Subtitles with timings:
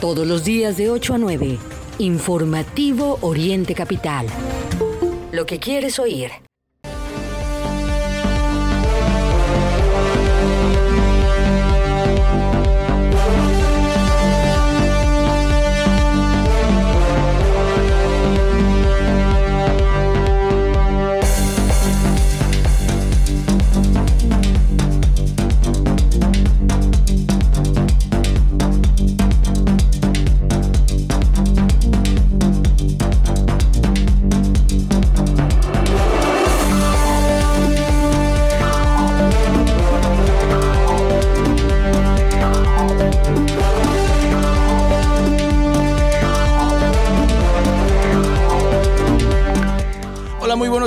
[0.00, 1.58] Todos los días de 8 a 9.
[1.98, 4.28] Informativo Oriente Capital.
[5.32, 6.30] Lo que quieres oír.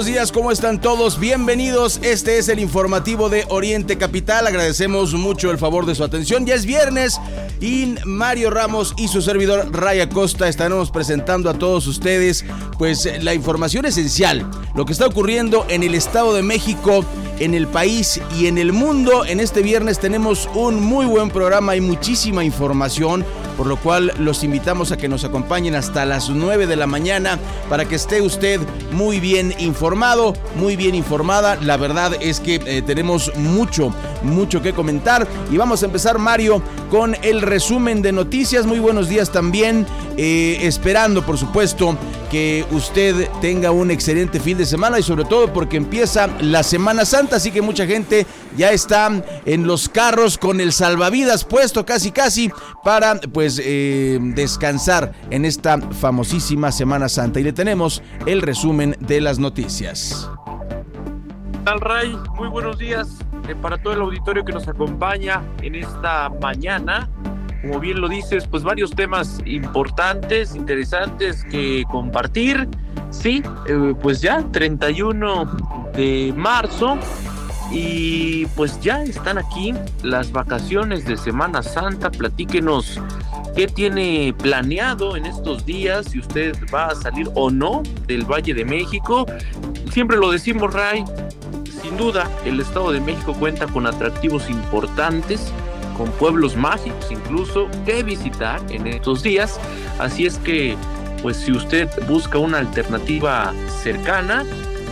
[0.01, 1.19] Buenos días, ¿cómo están todos?
[1.19, 6.43] Bienvenidos, este es el informativo de Oriente Capital, agradecemos mucho el favor de su atención,
[6.43, 7.21] ya es viernes
[7.59, 12.43] y Mario Ramos y su servidor Raya Costa estaremos presentando a todos ustedes
[12.79, 17.05] pues la información esencial, lo que está ocurriendo en el Estado de México,
[17.37, 19.23] en el país y en el mundo.
[19.23, 24.43] En este viernes tenemos un muy buen programa y muchísima información por lo cual los
[24.43, 28.59] invitamos a que nos acompañen hasta las 9 de la mañana para que esté usted
[28.91, 31.57] muy bien informado, muy bien informada.
[31.61, 33.93] La verdad es que eh, tenemos mucho,
[34.23, 36.61] mucho que comentar y vamos a empezar Mario
[36.91, 38.65] con el resumen de noticias.
[38.65, 41.97] Muy buenos días también, eh, esperando por supuesto
[42.29, 47.05] que usted tenga un excelente fin de semana y sobre todo porque empieza la Semana
[47.05, 49.09] Santa, así que mucha gente ya está
[49.45, 52.51] en los carros con el salvavidas puesto casi casi
[52.83, 59.21] para pues eh, descansar en esta famosísima Semana Santa y le tenemos el resumen de
[59.21, 60.29] las noticias.
[61.63, 63.07] Tal Ray, muy buenos días
[63.61, 67.09] para todo el auditorio que nos acompaña en esta mañana
[67.61, 72.67] como bien lo dices, pues varios temas importantes, interesantes que compartir.
[73.11, 75.45] Sí, eh, pues ya 31
[75.95, 76.97] de marzo
[77.71, 82.09] y pues ya están aquí las vacaciones de Semana Santa.
[82.09, 82.99] Platíquenos
[83.55, 88.55] qué tiene planeado en estos días, si usted va a salir o no del Valle
[88.55, 89.27] de México.
[89.91, 91.03] Siempre lo decimos, Ray,
[91.91, 95.51] sin duda el Estado de México cuenta con atractivos importantes
[95.97, 99.59] con pueblos mágicos incluso que visitar en estos días.
[99.99, 100.77] Así es que,
[101.21, 103.53] pues si usted busca una alternativa
[103.83, 104.45] cercana,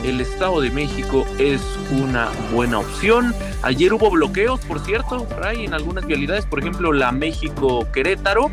[0.04, 1.62] el Estado de México es
[1.92, 3.34] una buena opción.
[3.62, 8.50] Ayer hubo bloqueos, por cierto, en algunas vialidades, por ejemplo, la México Querétaro,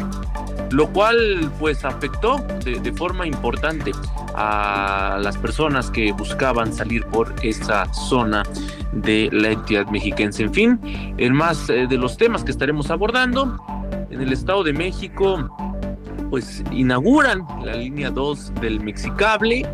[0.71, 3.93] lo cual pues afectó de, forma importante
[4.35, 8.43] a las personas que buscaban salir por esa zona
[8.93, 10.43] de la entidad mexiquense.
[10.43, 10.81] En fin,
[11.17, 13.57] en más eh, de los temas que estaremos abordando,
[14.11, 15.51] en el Estado de México
[16.31, 19.65] pues inauguran la línea 2 del Mexicable,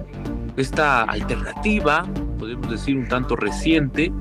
[0.57, 2.07] esta alternativa,
[2.39, 4.13] podemos decir un tanto reciente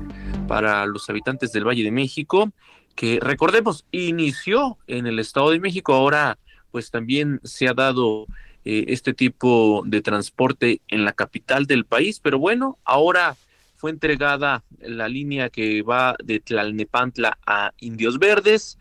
[0.48, 2.50] para los habitantes del Valle de México,
[2.94, 6.38] que recordemos inició en el Estado de México, ahora
[6.70, 8.26] pues también se ha dado
[8.64, 13.36] eh, este tipo de transporte en la capital del país, pero bueno, ahora
[13.76, 18.78] fue entregada la línea que va de Tlalnepantla a Indios Verdes,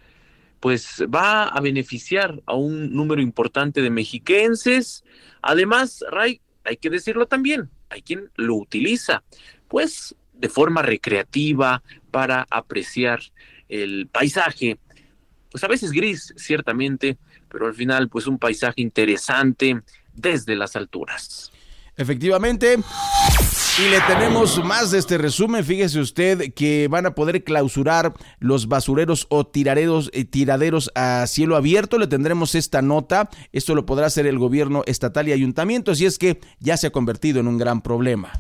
[0.60, 5.04] pues va a beneficiar a un número importante de mexiquenses.
[5.42, 9.24] Además, Ray, hay que decirlo también, hay quien lo utiliza,
[9.68, 13.22] pues de forma recreativa para apreciar
[13.70, 14.78] el paisaje,
[15.52, 17.18] pues a veces gris, ciertamente,
[17.50, 19.82] pero al final pues un paisaje interesante
[20.14, 21.52] desde las alturas.
[21.96, 22.78] Efectivamente.
[23.80, 25.64] Y le tenemos más de este resumen.
[25.64, 31.56] Fíjese usted que van a poder clausurar los basureros o tiraderos, eh, tiraderos a cielo
[31.56, 31.98] abierto.
[31.98, 33.30] Le tendremos esta nota.
[33.54, 36.92] Esto lo podrá hacer el gobierno estatal y ayuntamiento, y es que ya se ha
[36.92, 38.32] convertido en un gran problema.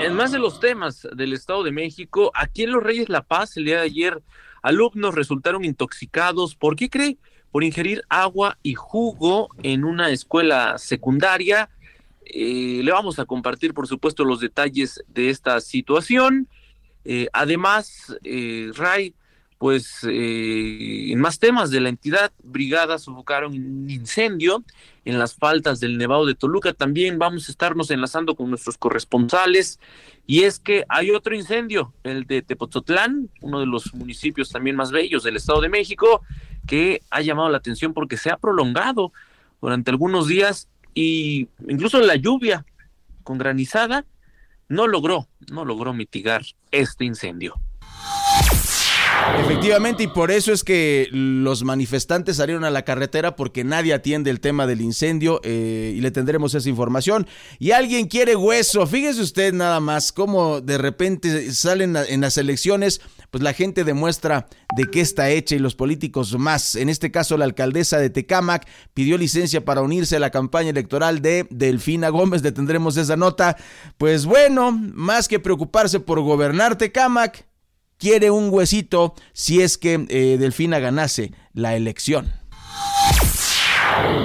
[0.00, 3.56] en más de los temas del Estado de México, aquí en Los Reyes La Paz,
[3.58, 4.22] el día de ayer,
[4.62, 6.54] alumnos resultaron intoxicados.
[6.54, 7.18] ¿Por qué cree?
[7.52, 11.68] Por ingerir agua y jugo en una escuela secundaria.
[12.32, 16.48] Eh, le vamos a compartir, por supuesto, los detalles de esta situación.
[17.04, 19.14] Eh, además, eh, Ray,
[19.58, 24.64] pues en más temas de la entidad, brigadas sofocaron un incendio
[25.04, 26.72] en las faltas del Nevado de Toluca.
[26.72, 29.78] También vamos a estarnos enlazando con nuestros corresponsales.
[30.26, 34.92] Y es que hay otro incendio, el de Tepozotlán, uno de los municipios también más
[34.92, 36.22] bellos del Estado de México,
[36.66, 39.12] que ha llamado la atención porque se ha prolongado
[39.60, 42.64] durante algunos días y incluso la lluvia
[43.22, 44.04] con granizada
[44.68, 47.60] no logró, no logró mitigar este incendio.
[49.38, 54.30] Efectivamente, y por eso es que los manifestantes salieron a la carretera porque nadie atiende
[54.30, 57.26] el tema del incendio eh, y le tendremos esa información.
[57.58, 63.00] Y alguien quiere hueso, fíjese usted nada más cómo de repente salen en las elecciones,
[63.30, 66.74] pues la gente demuestra de qué está hecha y los políticos más.
[66.74, 71.22] En este caso, la alcaldesa de Tecámac pidió licencia para unirse a la campaña electoral
[71.22, 72.42] de Delfina Gómez.
[72.42, 73.56] Le tendremos esa nota.
[73.98, 77.49] Pues bueno, más que preocuparse por gobernar Tecámac,
[78.00, 82.32] quiere un huesito si es que eh, Delfina ganase la elección.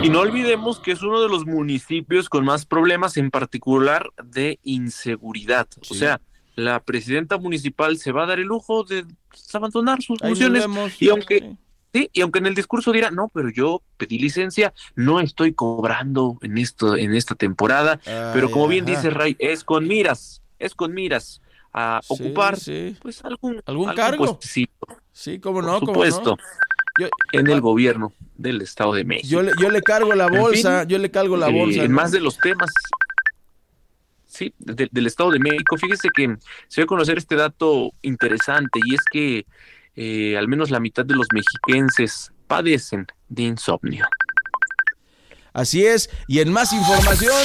[0.02, 4.60] Y no olvidemos que es uno de los municipios con más problemas, en particular de
[4.64, 5.68] inseguridad.
[5.90, 6.22] O sea,
[6.56, 9.06] la presidenta municipal se va a dar el lujo de
[9.54, 10.66] abandonar sus funciones.
[11.00, 11.56] y aunque
[11.94, 16.38] sí, y aunque en el discurso dirá, no, pero yo pedí licencia, no estoy cobrando
[16.42, 18.00] en esto, en esta temporada.
[18.34, 21.42] pero como bien dice Ray, es con miras, es con miras
[21.78, 22.58] a ocupar
[23.02, 24.40] pues algún, algún, cargo.
[24.42, 26.38] Sí, cómo no, por supuesto.
[27.34, 29.28] en el gobierno del Estado de México.
[29.28, 31.84] Yo le, yo le cargo la bolsa, yo le cargo la bolsa.
[31.84, 32.70] En más de los temas,
[34.26, 36.38] sí, del Estado de México, fíjese que
[36.70, 39.46] se va a conocer este dato interesante y es que
[39.98, 44.06] eh, al menos la mitad de los mexiquenses padecen de insomnio.
[45.56, 47.42] Así es, y en más información,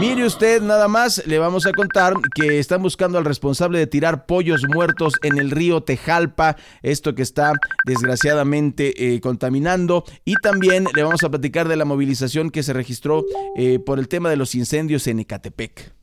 [0.00, 4.24] mire usted nada más, le vamos a contar que están buscando al responsable de tirar
[4.24, 7.52] pollos muertos en el río Tejalpa, esto que está
[7.84, 13.22] desgraciadamente eh, contaminando, y también le vamos a platicar de la movilización que se registró
[13.54, 15.95] eh, por el tema de los incendios en Ecatepec.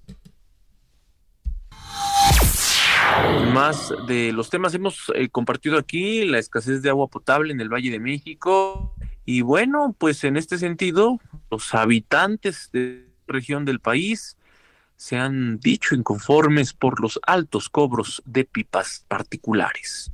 [3.53, 7.69] Más de los temas hemos eh, compartido aquí, la escasez de agua potable en el
[7.69, 8.95] Valle de México,
[9.25, 11.19] y bueno, pues en este sentido,
[11.49, 14.37] los habitantes de la región del país
[14.95, 20.11] se han dicho inconformes por los altos cobros de pipas particulares.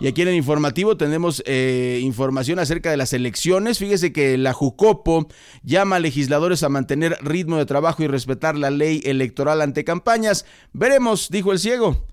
[0.00, 3.78] Y aquí en el informativo tenemos eh, información acerca de las elecciones.
[3.78, 5.28] Fíjese que la Jucopo
[5.62, 10.46] llama a legisladores a mantener ritmo de trabajo y respetar la ley electoral ante campañas.
[10.72, 12.06] Veremos, dijo el ciego.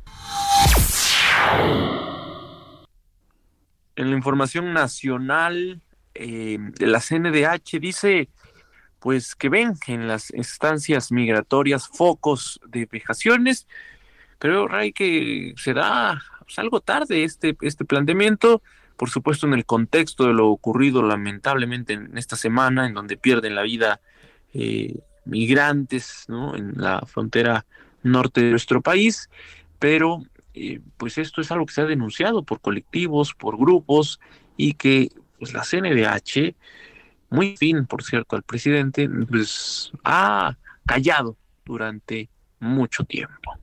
[3.98, 5.82] en la información nacional,
[6.14, 8.30] eh, la CNDH dice
[9.00, 13.68] pues que ven en las estancias migratorias focos de vejaciones.
[14.40, 18.62] Creo, Ray, que será pues, algo tarde este, este planteamiento,
[18.96, 23.54] por supuesto en el contexto de lo ocurrido lamentablemente en esta semana, en donde pierden
[23.54, 24.00] la vida
[24.54, 27.66] eh, migrantes en la frontera
[28.02, 29.30] norte de nuestro país,
[29.78, 30.24] pero
[30.54, 34.22] eh, pues esto es algo que se ha denunciado por colectivos, por grupos
[34.56, 36.56] y que pues la CNDH,
[37.30, 40.56] muy fin, por cierto, al presidente, pues ha
[40.86, 41.36] callado
[41.66, 42.30] durante
[42.60, 43.60] mucho tiempo.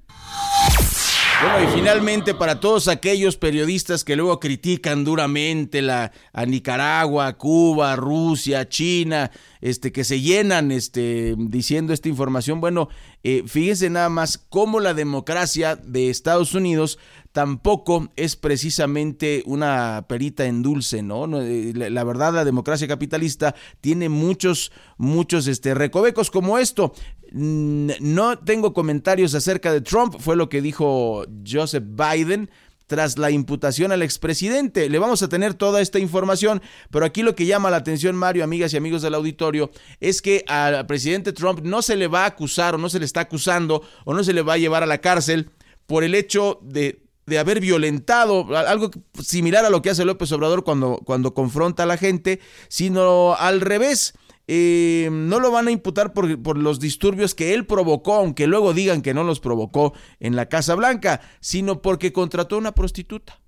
[1.42, 7.96] Bueno, y finalmente para todos aquellos periodistas que luego critican duramente la, a Nicaragua, Cuba,
[7.96, 9.30] Rusia, China,
[9.64, 12.90] este, que se llenan este, diciendo esta información, bueno,
[13.22, 16.98] eh, fíjense nada más cómo la democracia de Estados Unidos
[17.32, 21.40] tampoco es precisamente una perita en dulce, ¿no?
[21.40, 26.92] Eh, la, verdad, la democracia capitalista tiene muchos, muchos este, recovecos como esto.
[27.32, 32.50] No tengo comentarios acerca de Trump, fue lo que dijo Joseph Biden
[32.86, 34.88] tras la imputación al expresidente.
[34.88, 38.44] Le vamos a tener toda esta información, pero aquí lo que llama la atención, Mario,
[38.44, 42.26] amigas y amigos del auditorio, es que al presidente Trump no se le va a
[42.26, 44.86] acusar o no se le está acusando o no se le va a llevar a
[44.86, 45.50] la cárcel
[45.86, 48.90] por el hecho de de haber violentado, algo
[49.22, 53.60] similar a lo que hace López Obrador cuando, cuando confronta a la gente, sino al
[53.60, 54.14] revés.
[54.46, 58.74] Eh, no lo van a imputar por, por, los disturbios que él provocó, aunque luego
[58.74, 63.40] digan que no los provocó en la Casa Blanca, sino porque contrató a una prostituta.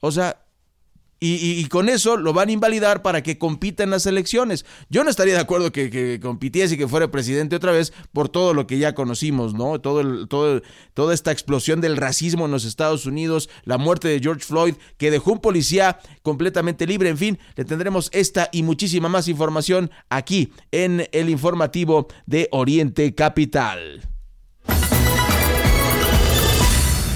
[0.00, 0.43] O sea,
[1.26, 4.66] y, con eso lo van a invalidar para que compita en las elecciones.
[4.90, 8.52] Yo no estaría de acuerdo que, compitiese y que fuera presidente otra vez por todo
[8.52, 9.80] lo que ya conocimos, ¿no?
[9.80, 10.60] Todo el, todo,
[10.92, 15.10] toda esta explosión del racismo en los Estados Unidos, la muerte de George Floyd, que
[15.10, 17.08] dejó un policía completamente libre.
[17.08, 23.14] En fin, le tendremos esta y muchísima más información aquí en el informativo de Oriente
[23.14, 24.13] Capital.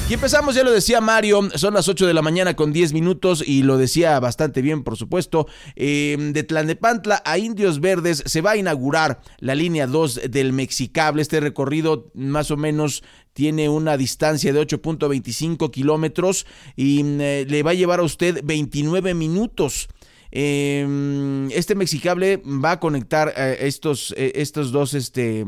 [0.09, 3.45] Y empezamos, ya lo decía Mario, son las 8 de la mañana con 10 minutos
[3.47, 5.47] y lo decía bastante bien, por supuesto.
[5.77, 11.21] Eh, de Tlanepantla a Indios Verdes se va a inaugurar la línea 2 del Mexicable.
[11.21, 13.03] Este recorrido más o menos
[13.35, 19.13] tiene una distancia de 8.25 kilómetros y eh, le va a llevar a usted 29
[19.13, 19.89] minutos.
[20.31, 25.45] Em, este Mexicable va a conectar eh, estos, estos dos, este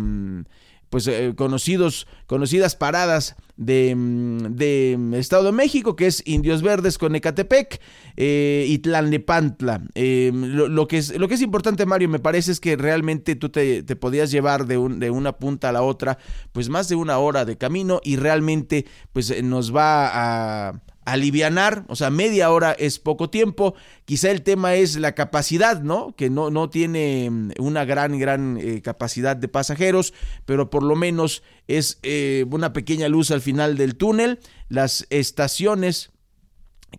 [0.91, 7.81] pues conocidos, conocidas paradas de, mm, Estado de México, que es Indios Verdes con Ecatepec
[8.17, 9.83] eh, y Tlalnepantla.
[9.95, 13.51] Eh, lo, que es, lo que es importante, Mario, me parece es que realmente tú
[13.51, 16.19] te, te podías llevar de, de una punta a la otra,
[16.53, 21.97] pues más de una hora de camino y realmente pues nos va a alivianar, o
[21.97, 26.15] sea, media hora es poco tiempo, quizá el tema es la capacidad, ¿no?
[26.17, 30.13] Que no, no tiene mm, una gran, gran eh, capacidad de pasajeros,
[30.45, 36.11] pero por lo menos es eh, una pequeña luz al final del túnel, las estaciones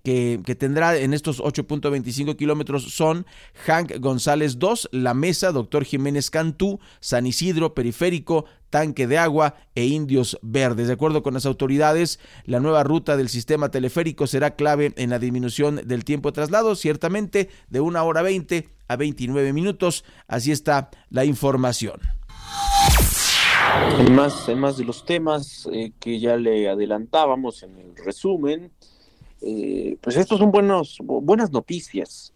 [0.04, 3.26] que, tendrá en estos 8.25 kilómetros son
[3.66, 9.86] Hank González 2, La Mesa, Doctor Jiménez Cantú, San Isidro, Periférico, Tanque de Agua e
[9.86, 10.88] Indios Verdes.
[10.88, 15.20] De acuerdo con las autoridades, la nueva ruta del sistema teleférico será clave en la
[15.20, 20.06] disminución del tiempo de traslado, ciertamente de una hora 20 a 29 minutos.
[20.28, 22.00] Así está la información.
[23.98, 28.72] En de los temas eh, que ya le adelantábamos en el resumen,
[29.42, 32.34] eh, pues estos son buenas noticias.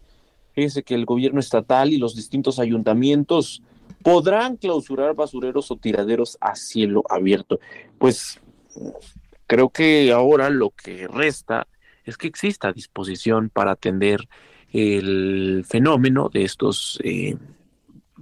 [0.52, 3.62] Fíjese que el gobierno estatal y los distintos ayuntamientos
[4.02, 7.60] podrán clausurar basureros o tiraderos a cielo abierto.
[7.98, 8.40] Pues
[9.46, 11.66] creo que ahora lo que resta
[12.04, 14.28] es que exista disposición para atender
[14.72, 17.36] el fenómeno de estos eh,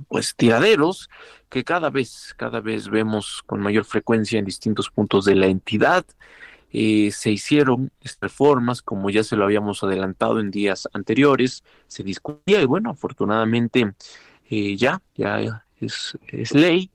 [0.09, 1.09] pues tiraderos
[1.49, 6.05] que cada vez cada vez vemos con mayor frecuencia en distintos puntos de la entidad
[6.77, 12.61] eh, se hicieron reformas, como ya se lo habíamos adelantado en días anteriores, se discutía
[12.61, 13.95] y bueno, afortunadamente
[14.51, 16.19] eh, ya, ya es,
[16.53, 16.91] ley.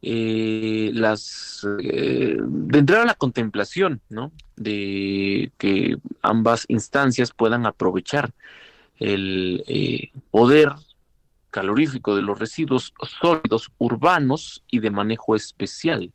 [0.00, 1.66] Eh, las
[2.72, 4.30] entrar a la contemplación, ¿no?
[4.54, 8.32] De que ambas instancias puedan aprovechar
[9.00, 10.70] el poder
[11.50, 16.12] calorífico de los residuos sólidos urbanos y de manejo especial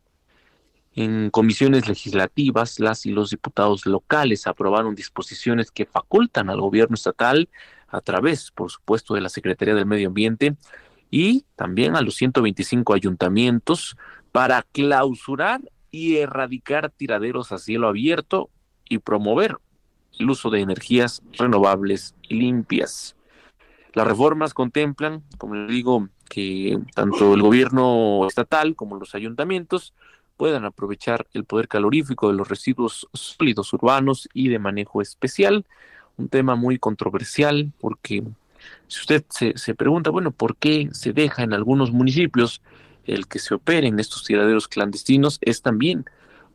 [0.96, 7.50] en comisiones legislativas, las y los diputados locales aprobaron disposiciones que facultan al gobierno estatal
[7.90, 10.56] a través, por supuesto, de la Secretaría del Medio Ambiente
[11.12, 13.98] y también a los 125 ayuntamientos
[14.32, 15.62] para clausurar
[15.92, 18.50] y erradicar tiraderos a cielo abierto
[18.88, 19.58] y promover
[20.18, 23.16] el uso de energías renovables y limpias.
[23.94, 29.94] Las reformas contemplan, como digo, que tanto el gobierno estatal como los ayuntamientos
[30.38, 35.66] puedan aprovechar el poder calorífico de los residuos sólidos urbanos y de manejo especial.
[36.18, 38.24] Un tema muy controversial porque
[38.88, 42.62] si usted se, pregunta, bueno, ¿por qué se deja en algunos municipios
[43.06, 45.40] el que se operen estos tiraderos clandestinos?
[45.42, 46.06] Es también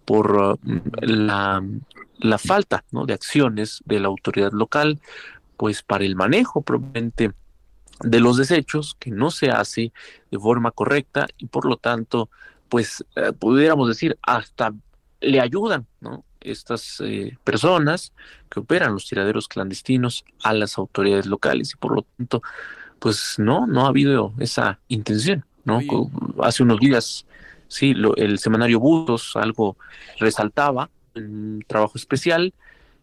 [0.05, 1.65] por mm, la,
[2.19, 5.01] la, falta de acciones de la autoridad local,
[5.57, 7.33] pues para el manejo probablemente
[8.03, 9.93] de los desechos que no se hace
[10.31, 12.31] de forma correcta y por lo tanto
[12.71, 14.73] pues eh, pudiéramos decir, hasta
[15.21, 16.25] le ayudan, ¿no?
[16.41, 18.15] Estas eh, personas
[18.49, 22.41] que operan los tiraderos clandestinos a las autoridades locales y por lo tanto,
[22.99, 25.81] pues no, no ha habido esa intención, ¿no?
[26.43, 27.27] Hace unos días,
[27.69, 29.77] sí, lo, el semanario Budos algo
[30.19, 32.55] resaltaba, un trabajo especial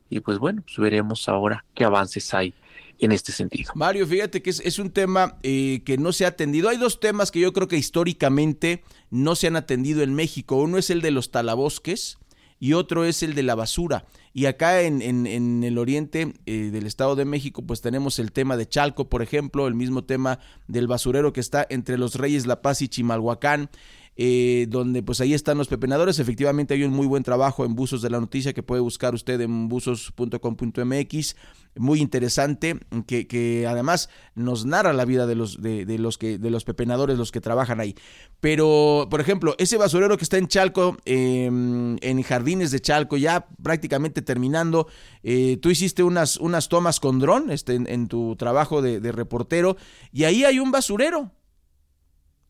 [0.09, 2.55] y pues bueno, pues veremos ahora qué avances hay
[3.00, 3.72] en este sentido.
[3.75, 6.70] Mario, fíjate que es, un tema eh, que no se ha atendido.
[6.70, 10.58] Hay dos temas que yo creo que históricamente no se han atendido en México.
[10.58, 12.18] Uno es el de los talabosques
[12.60, 14.06] y otro es el de la basura.
[14.34, 18.58] Y acá en, en, el oriente eh, del Estado de México, pues tenemos el tema
[18.58, 22.62] de Chalco, por ejemplo, el mismo tema del basurero que está entre los Reyes La
[22.62, 23.70] Paz y Chimalhuacán.
[24.19, 26.17] Eh, donde pues ahí están los pepenadores.
[26.17, 29.39] Efectivamente hay un muy buen trabajo en Buzos de la Noticia que puede buscar usted
[29.41, 31.36] en buzos.com.mx,
[31.75, 36.50] muy interesante, que, que, además nos narra la vida de los, de, los que, de
[36.50, 37.93] los pepenadores, los que trabajan ahí.
[38.39, 43.47] Pero, por ejemplo, ese basurero que está en Chalco, em, en Jardines de Chalco, ya
[43.62, 44.88] prácticamente terminando,
[45.21, 49.77] eh, tú hiciste unas, unas tomas con dron este, en, tu trabajo de, de reportero,
[50.12, 51.37] y ahí hay un basurero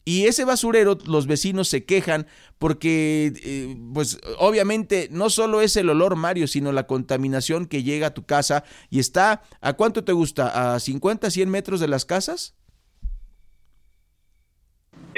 [0.08, 2.28] y ese basurero, los vecinos se quejan
[2.60, 8.08] porque, eh, pues obviamente no solo es el olor, Mario, sino la contaminación que llega
[8.08, 10.76] a tu casa y está, ¿a cuánto te gusta?
[10.76, 12.56] ¿A 50, 100 metros de las casas?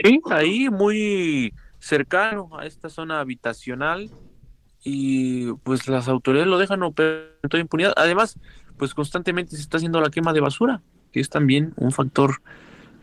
[0.03, 4.09] Sí, ahí muy cercano a esta zona habitacional
[4.83, 7.93] y pues las autoridades lo dejan operar en toda impunidad.
[7.95, 8.39] Además,
[8.75, 10.81] pues constantemente se está haciendo la quema de basura,
[11.11, 12.41] que es también un factor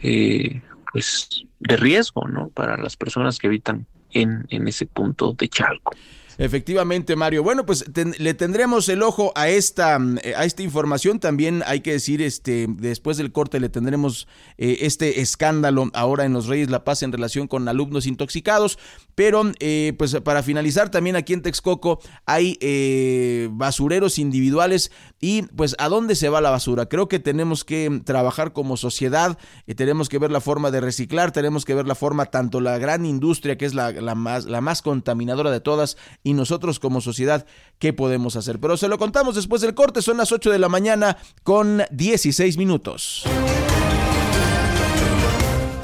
[0.00, 0.62] eh,
[0.92, 2.48] pues de riesgo, ¿no?
[2.48, 5.92] Para las personas que habitan en, en ese punto de Chalco.
[6.38, 7.42] Efectivamente, Mario.
[7.42, 11.18] Bueno, pues le tendremos el ojo a esta, a esta información.
[11.18, 14.28] También hay que decir, este, después del corte le tendremos
[14.58, 18.78] eh, este escándalo ahora en los Reyes La Paz en relación con alumnos intoxicados.
[19.14, 25.74] Pero, eh, pues para finalizar, también aquí en Texcoco hay eh, basureros individuales y pues
[25.78, 26.86] a dónde se va la basura.
[26.86, 29.38] Creo que tenemos que trabajar como sociedad,
[29.74, 33.06] tenemos que ver la forma de reciclar, tenemos que ver la forma, tanto la gran
[33.06, 35.96] industria que es la más, la más contaminadora de todas,
[36.26, 37.47] y nosotros como sociedad,
[37.78, 38.59] ¿qué podemos hacer?
[38.59, 42.56] Pero se lo contamos después del corte, son las 8 de la mañana con 16
[42.56, 43.23] minutos.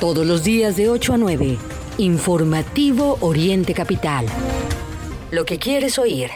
[0.00, 1.58] Todos los días de 8 a 9,
[1.98, 4.26] Informativo Oriente Capital.
[5.30, 6.30] Lo que quieres oír.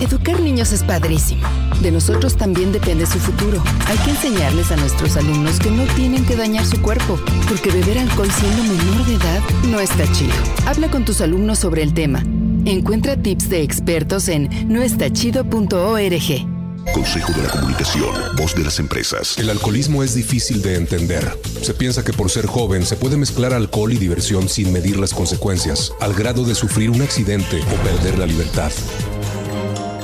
[0.00, 1.42] Educar niños es padrísimo.
[1.82, 3.62] De nosotros también depende su futuro.
[3.86, 7.18] Hay que enseñarles a nuestros alumnos que no tienen que dañar su cuerpo,
[7.48, 10.34] porque beber alcohol siendo menor de edad no está chido.
[10.66, 12.22] Habla con tus alumnos sobre el tema.
[12.64, 16.60] Encuentra tips de expertos en noestachido.org.
[16.94, 19.38] Consejo de la Comunicación, voz de las empresas.
[19.38, 21.38] El alcoholismo es difícil de entender.
[21.62, 25.14] Se piensa que por ser joven se puede mezclar alcohol y diversión sin medir las
[25.14, 28.72] consecuencias, al grado de sufrir un accidente o perder la libertad.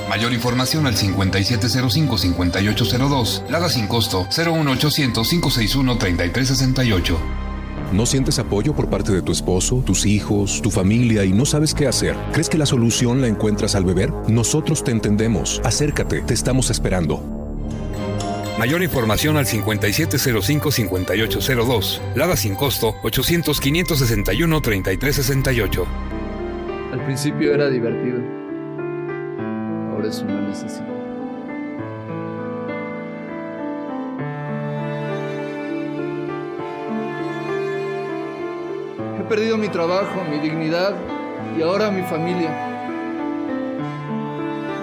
[0.09, 3.49] Mayor información al 5705-5802.
[3.49, 7.17] Lada sin costo 01800-561-3368.
[7.93, 11.75] ¿No sientes apoyo por parte de tu esposo, tus hijos, tu familia y no sabes
[11.75, 12.17] qué hacer?
[12.33, 14.13] ¿Crees que la solución la encuentras al beber?
[14.29, 15.61] Nosotros te entendemos.
[15.65, 17.23] Acércate, te estamos esperando.
[18.59, 22.01] Mayor información al 5705-5802.
[22.17, 25.85] Lada sin costo 800-561-3368.
[26.93, 28.36] Al principio era divertido.
[29.97, 30.85] Ahora es una necesidad.
[39.19, 40.93] He perdido mi trabajo, mi dignidad
[41.59, 42.51] y ahora mi familia.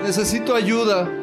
[0.03, 1.22] Necesito ayuda.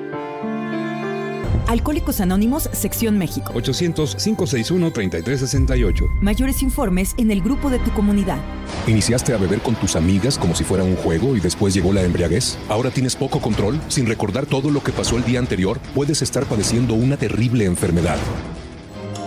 [1.67, 3.52] Alcohólicos Anónimos, Sección México.
[3.55, 6.21] 800-561-3368.
[6.21, 8.38] Mayores informes en el grupo de tu comunidad.
[8.87, 12.02] ¿Iniciaste a beber con tus amigas como si fuera un juego y después llegó la
[12.02, 12.59] embriaguez?
[12.69, 13.81] ¿Ahora tienes poco control?
[13.88, 18.19] Sin recordar todo lo que pasó el día anterior, puedes estar padeciendo una terrible enfermedad.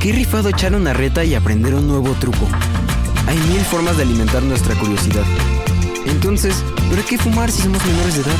[0.00, 2.46] Qué rifado echar una reta y aprender un nuevo truco.
[3.26, 5.24] Hay mil formas de alimentar nuestra curiosidad.
[6.06, 6.54] Entonces,
[6.88, 8.36] ¿pero qué fumar si somos menores de edad?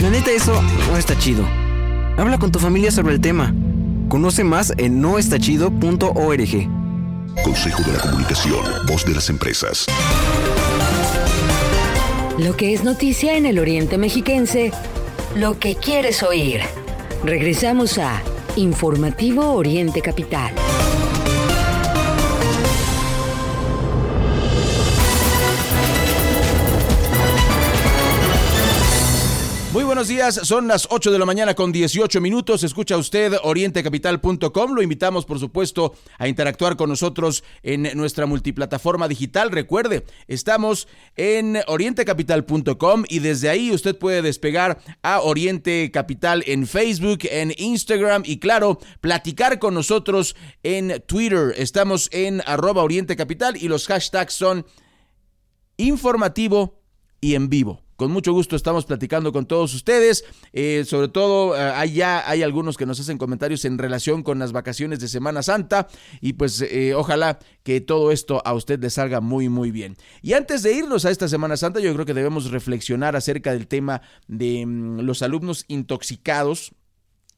[0.00, 0.60] La neta, eso
[0.90, 1.46] no está chido.
[2.18, 3.54] Habla con tu familia sobre el tema.
[4.08, 6.68] Conoce más en noestachido.org.
[7.44, 9.86] Consejo de la Comunicación, voz de las empresas.
[12.38, 14.72] Lo que es noticia en el Oriente Mexiquense,
[15.36, 16.60] lo que quieres oír.
[17.22, 18.20] Regresamos a
[18.56, 20.83] Informativo Oriente Capital.
[30.08, 32.62] Días, son las 8 de la mañana con 18 minutos.
[32.62, 34.72] Escucha usted orientecapital.com.
[34.72, 39.50] Lo invitamos, por supuesto, a interactuar con nosotros en nuestra multiplataforma digital.
[39.50, 47.20] Recuerde, estamos en orientecapital.com y desde ahí usted puede despegar a Oriente Capital en Facebook,
[47.30, 51.54] en Instagram y, claro, platicar con nosotros en Twitter.
[51.56, 54.66] Estamos en arroba Oriente Capital y los hashtags son
[55.76, 56.80] informativo
[57.20, 57.83] y en vivo.
[57.96, 60.24] Con mucho gusto estamos platicando con todos ustedes.
[60.52, 64.52] Eh, sobre todo, eh, ya hay algunos que nos hacen comentarios en relación con las
[64.52, 65.86] vacaciones de Semana Santa.
[66.20, 69.96] Y pues eh, ojalá que todo esto a usted le salga muy, muy bien.
[70.22, 73.68] Y antes de irnos a esta Semana Santa, yo creo que debemos reflexionar acerca del
[73.68, 76.72] tema de mm, los alumnos intoxicados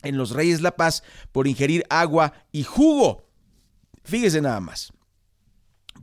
[0.02, 3.28] en los Reyes La Paz por ingerir agua y jugo.
[4.04, 4.92] Fíjese nada más.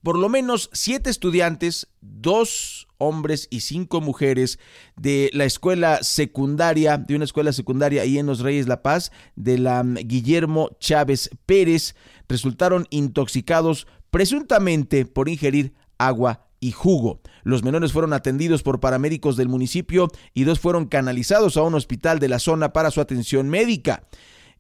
[0.03, 4.59] Por lo menos siete estudiantes, dos hombres y cinco mujeres
[4.95, 9.57] de la escuela secundaria, de una escuela secundaria ahí en Los Reyes La Paz, de
[9.57, 11.95] la mm, Guillermo Chávez Pérez,
[12.27, 17.19] resultaron intoxicados presuntamente por ingerir agua y jugo.
[17.43, 22.19] Los menores fueron atendidos por paramédicos del municipio y dos fueron canalizados a un hospital
[22.19, 24.03] de la zona para su atención médica.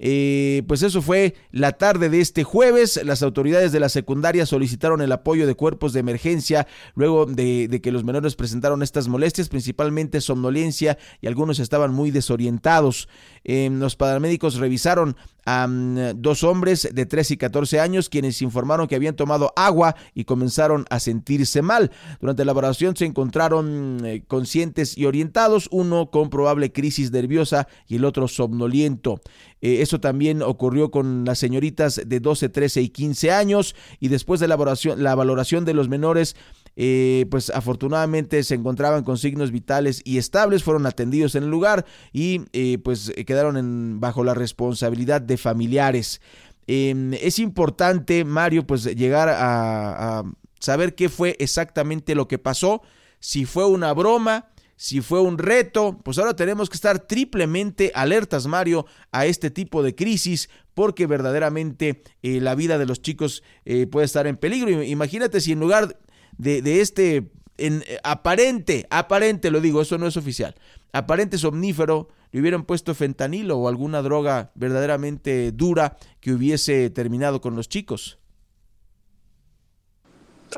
[0.05, 2.99] Eh, pues eso fue la tarde de este jueves.
[3.05, 7.91] Las autoridades de la secundaria solicitaron el apoyo de cuerpos de emergencia luego de, que
[7.93, 13.07] los menores presentaron estas molestias, principalmente somnolencia y algunos estaban muy desorientados.
[13.45, 15.67] Eh, los paramédicos revisaron a
[16.15, 20.85] dos hombres de 13 y 14 años quienes informaron que habían tomado agua y comenzaron
[20.89, 21.91] a sentirse mal.
[22.21, 27.95] Durante la elaboración se encontraron eh, conscientes y orientados, uno con probable crisis nerviosa y
[27.95, 29.21] el otro somnoliento.
[29.61, 34.39] Eh, eso también ocurrió con las señoritas de 12, 13 y 15 años y después
[34.39, 36.35] de la valoración, la valoración de los menores
[36.75, 41.85] eh, pues afortunadamente se encontraban con signos vitales y estables, fueron atendidos en el lugar
[42.11, 46.21] y eh, pues quedaron bajo la responsabilidad de familiares.
[46.65, 50.23] Em, es importante, Mario, pues llegar a,
[50.59, 52.81] saber qué fue exactamente lo que pasó,
[53.19, 58.47] si fue una broma, si fue un reto, pues ahora tenemos que estar triplemente alertas,
[58.47, 63.43] Mario, a este tipo de crisis, porque verdaderamente eh, la vida de los chicos
[63.91, 64.81] puede estar en peligro.
[64.83, 65.97] Imagínate si en lugar
[66.37, 70.55] de, este eh, aparente, aparente lo digo, eso no es oficial,
[70.91, 77.55] aparente somnífero, le hubieran puesto fentanilo o alguna droga verdaderamente dura que hubiese terminado con
[77.55, 78.17] los chicos.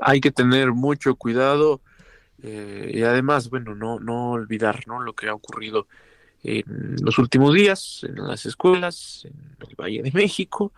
[0.02, 1.82] Hay que tener mucho cuidado
[2.44, 5.02] eh, y además, bueno, no, no olvidar ¿no?
[5.02, 5.88] lo que ha ocurrido
[6.44, 10.72] en los últimos días en las escuelas, en el Valle de México,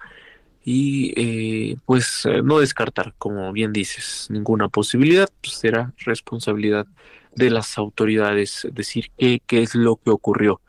[0.69, 6.85] y eh, pues eh, no descartar, como bien dices, ninguna posibilidad, pues será responsabilidad
[7.33, 10.59] de las autoridades decir qué, qué es lo que ocurrió.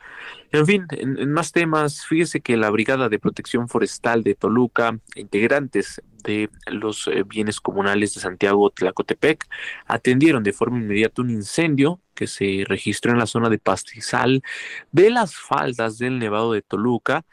[0.53, 6.01] En fin, en, más temas, fíjese que la Brigada de Protección Forestal de Toluca, integrantes
[6.23, 9.49] de los eh, bienes comunales de Santiago Tlacotepec,
[9.87, 14.45] atendieron de forma inmediata un incendio que se registró en la zona de pastizal
[14.93, 17.25] de las faldas del Nevado de Toluca,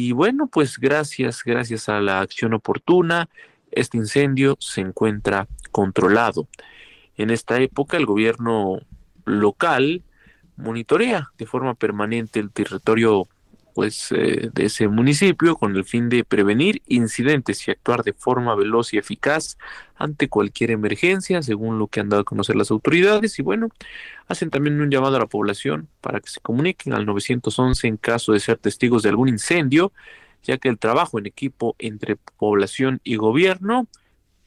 [0.00, 3.28] y bueno, pues gracias, gracias a la acción oportuna,
[3.72, 6.46] este incendio se encuentra controlado.
[7.16, 8.78] En esta época el gobierno
[9.24, 10.04] local
[10.54, 13.26] monitorea de forma permanente el territorio
[13.78, 18.56] pues eh, de ese municipio con el fin de prevenir incidentes y actuar de forma
[18.56, 19.56] veloz y eficaz
[19.94, 23.68] ante cualquier emergencia, según lo que han dado a conocer las autoridades y bueno,
[24.26, 28.32] hacen también un llamado a la población para que se comuniquen al 911 en caso
[28.32, 29.92] de ser testigos de algún incendio,
[30.42, 33.86] ya que el trabajo en equipo entre población y gobierno,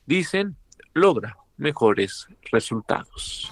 [0.05, 0.57] dicen,
[0.93, 3.49] logra mejores resultados.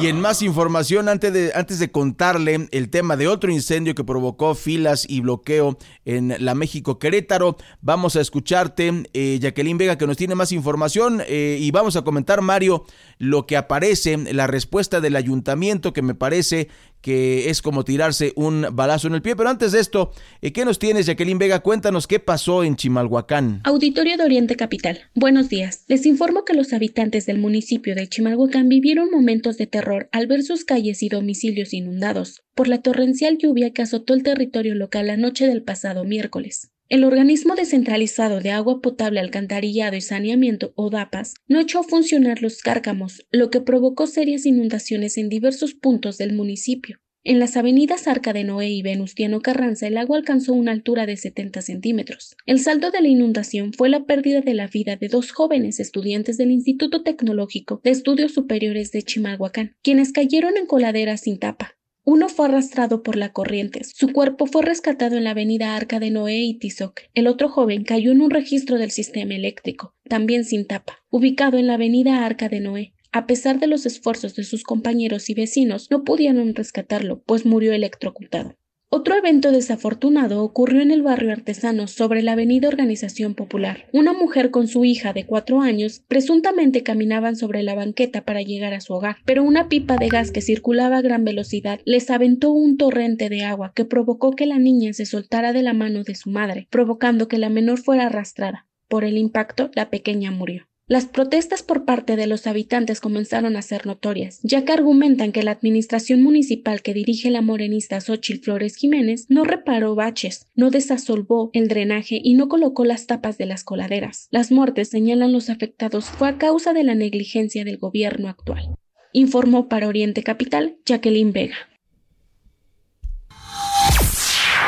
[0.00, 4.04] Y en más información, antes de, antes de contarle el tema de otro incendio que
[4.04, 10.06] provocó filas y bloqueo en la México Querétaro, vamos a escucharte, eh, Jacqueline Vega, que
[10.06, 12.84] nos tiene más información eh, y vamos a comentar, Mario,
[13.18, 16.68] lo que aparece, la respuesta del ayuntamiento, que me parece
[17.06, 19.36] que es como tirarse un balazo en el pie.
[19.36, 20.10] Pero antes de esto,
[20.42, 21.60] eh, ¿qué nos tienes, Jacqueline Vega?
[21.60, 23.60] Cuéntanos qué pasó en Chimalhuacán.
[23.62, 25.02] Auditorio de Oriente Capital.
[25.14, 25.84] Buenos días.
[25.86, 30.42] Les informo que los habitantes del municipio de Chimalhuacán vivieron momentos de terror al ver
[30.42, 35.16] sus calles y domicilios inundados por la torrencial lluvia que azotó el territorio local la
[35.16, 36.72] noche del pasado miércoles.
[36.88, 42.60] El organismo descentralizado de agua potable, alcantarillado y saneamiento, ODAPAS, no echó a funcionar los
[42.62, 47.00] cárcamos, lo que provocó serias inundaciones en diversos puntos del municipio.
[47.24, 51.16] En las avenidas Arca de Noé y Venustiano Carranza el agua alcanzó una altura de
[51.16, 52.36] 70 centímetros.
[52.46, 56.38] El saldo de la inundación fue la pérdida de la vida de dos jóvenes estudiantes
[56.38, 61.76] del Instituto Tecnológico de Estudios Superiores de Chimalhuacán, quienes cayeron en coladeras sin tapa.
[62.08, 63.82] Uno fue arrastrado por la corriente.
[63.82, 67.00] Su cuerpo fue rescatado en la avenida Arca de Noé y Tizoc.
[67.14, 71.66] El otro joven cayó en un registro del sistema eléctrico, también sin tapa, ubicado en
[71.66, 72.94] la avenida Arca de Noé.
[73.10, 77.72] A pesar de los esfuerzos de sus compañeros y vecinos, no pudieron rescatarlo, pues murió
[77.72, 78.54] electrocutado.
[78.88, 83.88] Otro evento desafortunado ocurrió en el barrio artesano sobre la avenida Organización Popular.
[83.92, 88.74] Una mujer con su hija de cuatro años presuntamente caminaban sobre la banqueta para llegar
[88.74, 92.52] a su hogar, pero una pipa de gas que circulaba a gran velocidad les aventó
[92.52, 96.14] un torrente de agua que provocó que la niña se soltara de la mano de
[96.14, 98.68] su madre, provocando que la menor fuera arrastrada.
[98.86, 100.68] Por el impacto, la pequeña murió.
[100.88, 105.42] Las protestas por parte de los habitantes comenzaron a ser notorias, ya que argumentan que
[105.42, 111.50] la administración municipal que dirige la morenista Xochitl Flores Jiménez no reparó baches, no desasolvó
[111.54, 114.28] el drenaje y no colocó las tapas de las coladeras.
[114.30, 118.76] Las muertes, señalan los afectados, fue a causa de la negligencia del gobierno actual.
[119.12, 121.56] Informó para Oriente Capital Jacqueline Vega.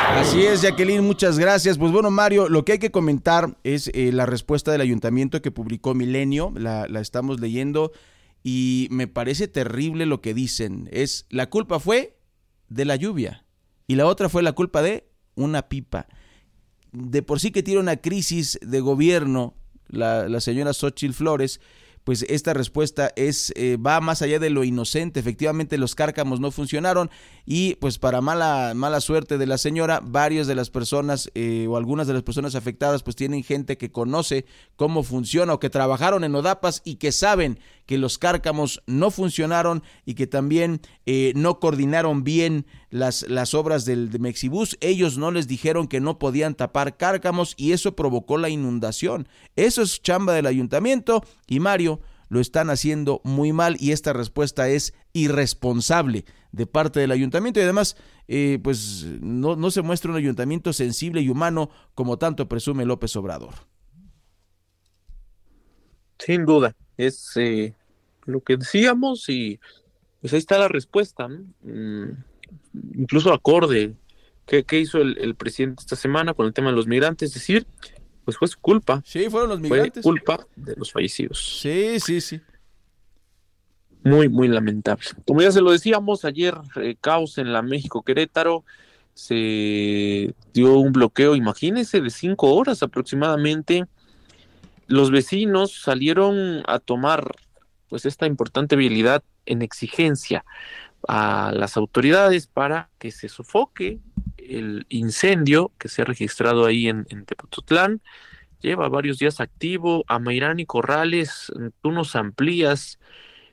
[0.07, 1.77] Así es, Jacqueline, muchas gracias.
[1.77, 5.51] Pues bueno, Mario, lo que hay que comentar es eh, la respuesta del ayuntamiento que
[5.51, 7.91] publicó Milenio, la, estamos leyendo
[8.43, 10.89] y me parece terrible lo que dicen.
[10.91, 12.17] Es la culpa fue
[12.67, 13.45] de la lluvia
[13.87, 16.07] y la otra fue la culpa de una pipa.
[16.91, 19.55] De por sí que tiene una crisis de gobierno
[19.87, 21.61] la, la señora Xochitl Flores,
[22.09, 25.19] pues esta respuesta es eh, va más allá de lo inocente.
[25.19, 27.11] Efectivamente, los cárcamos no funcionaron
[27.45, 31.77] y pues para mala mala suerte de la señora, varias de las personas eh, o
[31.77, 36.23] algunas de las personas afectadas pues tienen gente que conoce cómo funciona o que trabajaron
[36.23, 41.59] en Odapas y que saben que los cárcamos no funcionaron y que también eh, no
[41.59, 44.77] coordinaron bien las, las obras del de Mexibus.
[44.81, 49.27] Ellos no les dijeron que no podían tapar cárcamos y eso provocó la inundación.
[49.55, 54.69] Eso es chamba del ayuntamiento y Mario lo están haciendo muy mal y esta respuesta
[54.69, 57.97] es irresponsable de parte del ayuntamiento y además
[58.27, 63.15] eh, pues no, no se muestra un ayuntamiento sensible y humano como tanto presume López
[63.15, 63.55] Obrador.
[66.19, 67.73] Sin duda, es eh,
[68.25, 69.59] lo que decíamos y
[70.21, 72.11] pues ahí está la respuesta, mm,
[72.73, 73.95] incluso acorde.
[74.45, 77.29] ¿Qué, qué hizo el, el, presidente esta semana con el tema de los migrantes?
[77.29, 77.67] Es decir,
[78.25, 79.01] pues fue su culpa.
[79.05, 80.03] Sí, fueron los migrantes.
[80.03, 81.59] Fue culpa de los fallecidos.
[81.61, 82.41] Sí, sí, sí.
[84.03, 85.05] Muy, muy lamentable.
[85.27, 88.63] Como ya se lo decíamos, ayer eh, caos en la México Querétaro,
[89.13, 93.85] se dio un bloqueo, imagínense, de cinco horas aproximadamente.
[94.87, 97.35] Los vecinos salieron a tomar
[97.89, 100.45] pues esta importante vialidad en exigencia
[101.07, 103.99] a las autoridades para que se sofoque
[104.37, 107.25] el incendio que se ha registrado ahí en, en.
[108.61, 110.03] Lleva varios días activo.
[110.07, 112.99] A Mayrán y Corrales, tú nos amplías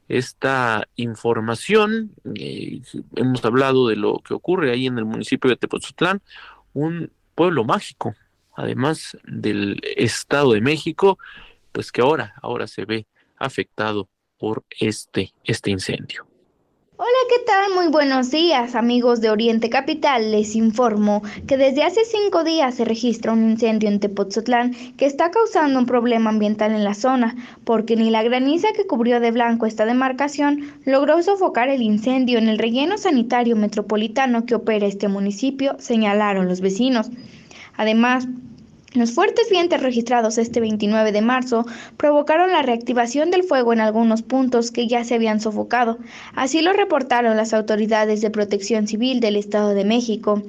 [0.09, 2.13] esta información.
[2.35, 2.81] Eh,
[3.15, 6.23] hemos hablado de lo que ocurre ahí en el municipio de Tepozotlán,
[6.73, 8.15] un pueblo mágico,
[8.55, 11.19] además del Estado de México,
[11.73, 13.07] pues que ahora, ahora se ve
[13.37, 16.27] afectado por este, este incendio.
[16.99, 17.75] Hola, ¿qué tal?
[17.75, 20.33] Muy buenos días, amigos de Oriente Capital.
[20.33, 25.31] Les informo que desde hace cinco días se registra un incendio en Tepoztlán que está
[25.31, 29.67] causando un problema ambiental en la zona, porque ni la graniza que cubrió de blanco
[29.67, 35.77] esta demarcación logró sofocar el incendio en el relleno sanitario metropolitano que opera este municipio,
[35.79, 37.11] señalaron los vecinos.
[37.77, 38.27] Además,
[38.99, 44.23] los fuertes vientos registrados este 29 de marzo provocaron la reactivación del fuego en algunos
[44.23, 45.99] puntos que ya se habían sofocado.
[46.35, 50.43] Así lo reportaron las autoridades de protección civil del Estado de México.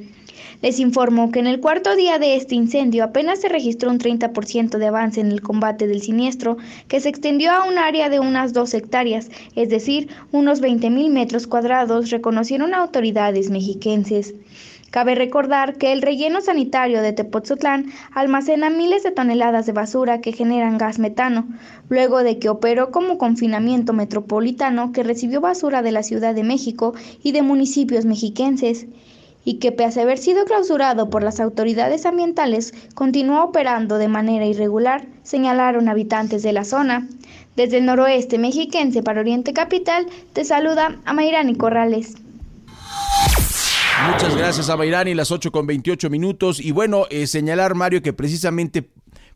[0.62, 4.78] Les informo que en el cuarto día de este incendio apenas se registró un 30%
[4.78, 6.58] de avance en el combate del siniestro,
[6.88, 11.46] que se extendió a un área de unas dos hectáreas, es decir, unos 20.000 metros
[11.46, 14.34] cuadrados, reconocieron autoridades mexiquenses.
[14.92, 20.32] Cabe recordar que el relleno sanitario de Tepoztlán almacena miles de toneladas de basura que
[20.32, 21.46] generan gas metano,
[21.90, 26.94] luego de que operó como confinamiento metropolitano que recibió basura de la Ciudad de México
[27.22, 28.88] y de municipios mexiquenses,
[29.44, 34.46] y que pese a haber sido clausurado por las autoridades ambientales, continuó operando de manera
[34.46, 37.08] irregular, señalaron habitantes de la zona.
[37.56, 42.16] Desde el noroeste mexiquense para Oriente Capital, te saluda Amairani Corrales.
[44.06, 46.60] Muchas gracias a Bairani, las 8 con 28 minutos.
[46.60, 48.90] Y bueno, eh, señalar, Mario, que precisamente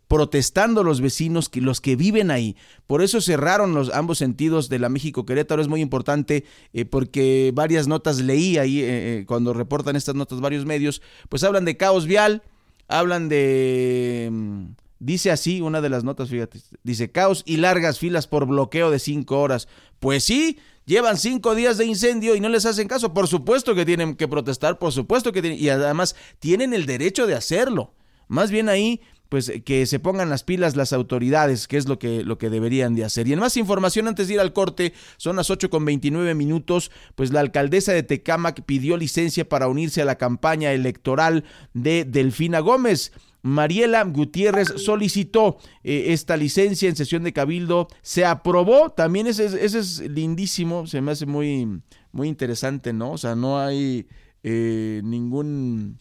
[0.08, 2.56] protestando los vecinos, que los que viven ahí.
[2.86, 5.62] Por eso cerraron los ambos sentidos de la México Querétaro.
[5.62, 6.44] Es muy importante
[6.74, 11.66] eh, porque varias notas leí ahí eh, cuando reportan estas notas varios medios, pues hablan
[11.66, 12.44] de caos vial,
[12.88, 14.30] hablan de...
[14.32, 14.66] Mm,
[15.00, 19.00] dice así una de las notas, fíjate, dice caos y largas filas por bloqueo de
[19.00, 19.68] cinco horas.
[20.00, 23.14] Pues sí, llevan cinco días de incendio y no les hacen caso.
[23.14, 27.28] Por supuesto que tienen que protestar, por supuesto que tienen, y además tienen el derecho
[27.28, 27.94] de hacerlo.
[28.28, 32.24] Más bien ahí, pues que se pongan las pilas las autoridades, que es lo que,
[32.24, 33.30] lo que deberían de hacer.
[33.30, 36.92] Y en más información, antes de ir al corte, son las 8 con 29 minutos,
[37.16, 42.60] pues la alcaldesa de Tecámac pidió licencia para unirse a la campaña electoral de Delfina
[42.60, 43.14] Gómez.
[43.42, 49.80] Mariela Gutiérrez solicitó eh, esta licencia en sesión de cabildo, se aprobó, también ese, ese,
[49.80, 53.12] es lindísimo, se me hace muy, muy interesante, ¿no?
[53.12, 54.08] O sea, no hay
[54.44, 56.00] eh, ningún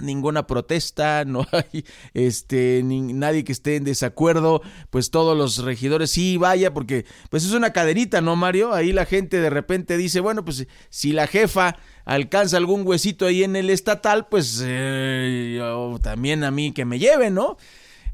[0.00, 1.84] ninguna protesta, no hay
[2.14, 7.52] este nadie que esté en desacuerdo, pues todos los regidores sí vaya porque pues es
[7.52, 8.72] una caderita, ¿no, Mario?
[8.72, 13.44] Ahí la gente de repente dice, bueno, pues si la jefa alcanza algún huesito ahí
[13.44, 17.56] en el estatal, pues eh, yo, también a mí que me lleve, ¿no?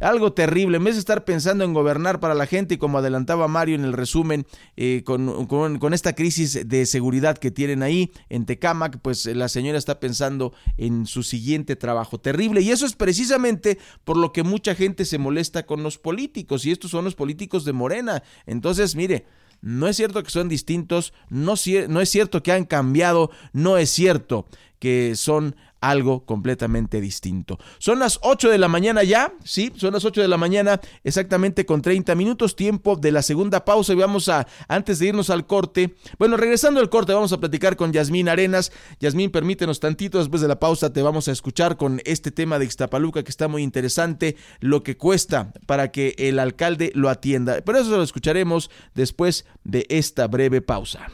[0.01, 0.77] Algo terrible.
[0.77, 3.85] En vez de estar pensando en gobernar para la gente y como adelantaba Mario en
[3.85, 9.27] el resumen, eh, con, con, esta crisis de seguridad que tienen ahí en Tecámac, pues
[9.27, 12.61] la señora está pensando en su siguiente trabajo terrible.
[12.61, 16.67] Y eso es precisamente por lo que mucha gente se molesta con los políticos.
[16.67, 18.23] Y estos son los políticos de Morena.
[18.47, 19.27] Entonces, mire.
[19.63, 21.55] No es cierto que son distintos, no,
[21.89, 24.47] no es cierto que han cambiado, no es cierto
[24.79, 25.57] que son
[25.91, 27.59] algo completamente distinto.
[27.79, 31.67] Son las 8 de la mañana ya, sí, son las 8 de la mañana exactamente
[31.67, 35.47] con 30 minutos tiempo de la segunda pausa y vamos a, antes de irnos al
[35.47, 38.73] corte, bueno, regresando al corte vamos a platicar con Yasmín Arenas.
[39.01, 42.65] Yasmín, permítenos tantito, después de la pausa te vamos a escuchar con este tema de
[42.65, 47.61] Ixtapaluca que está muy interesante, lo que cuesta para que el alcalde lo atienda.
[47.65, 51.09] Pero eso lo escucharemos después de esta breve pausa.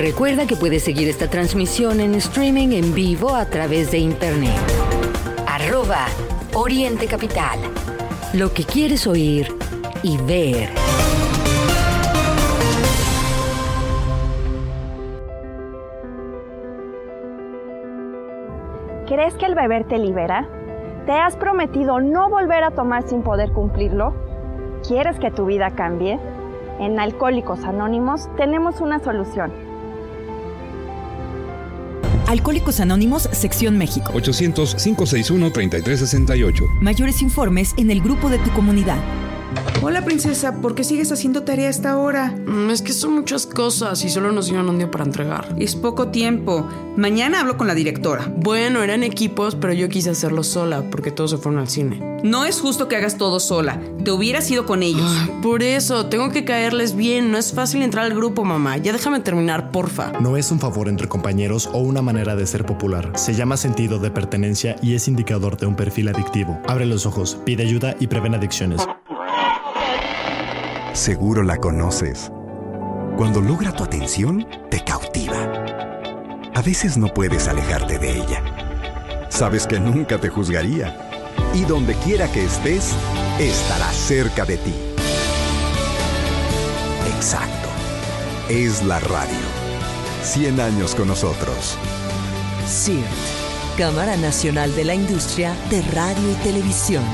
[0.00, 4.56] Recuerda que puedes seguir esta transmisión en streaming en vivo a través de internet.
[5.46, 6.06] Arroba
[6.54, 7.58] Oriente Capital.
[8.32, 9.48] Lo que quieres oír
[10.02, 10.70] y ver.
[19.06, 20.48] ¿Crees que el beber te libera?
[21.04, 24.14] ¿Te has prometido no volver a tomar sin poder cumplirlo?
[24.88, 26.18] ¿Quieres que tu vida cambie?
[26.78, 29.68] En Alcohólicos Anónimos tenemos una solución
[32.30, 34.12] Alcohólicos Anónimos, Sección México.
[34.12, 36.78] 800-561-3368.
[36.80, 38.98] Mayores informes en el grupo de tu comunidad.
[39.82, 42.36] Hola princesa, ¿por qué sigues haciendo tarea a esta hora?
[42.46, 45.54] Mm, es que son muchas cosas y solo nos dieron un día para entregar.
[45.58, 46.68] Es poco tiempo.
[46.96, 48.30] Mañana hablo con la directora.
[48.36, 52.20] Bueno, eran equipos, pero yo quise hacerlo sola porque todos se fueron al cine.
[52.22, 53.80] No es justo que hagas todo sola.
[54.04, 55.10] Te hubieras ido con ellos.
[55.42, 57.32] por eso, tengo que caerles bien.
[57.32, 58.76] No es fácil entrar al grupo, mamá.
[58.76, 60.12] Ya déjame terminar, porfa.
[60.20, 63.12] No es un favor entre compañeros o una manera de ser popular.
[63.14, 66.60] Se llama sentido de pertenencia y es indicador de un perfil adictivo.
[66.68, 68.82] Abre los ojos, pide ayuda y prevén adicciones.
[70.92, 72.32] Seguro la conoces.
[73.16, 75.36] Cuando logra tu atención, te cautiva.
[76.52, 78.42] A veces no puedes alejarte de ella.
[79.28, 81.08] Sabes que nunca te juzgaría.
[81.54, 82.92] Y donde quiera que estés,
[83.38, 84.74] estará cerca de ti.
[87.14, 87.68] Exacto.
[88.48, 89.46] Es la radio.
[90.24, 91.78] 100 años con nosotros.
[92.66, 97.04] CIRT, Cámara Nacional de la Industria de Radio y Televisión.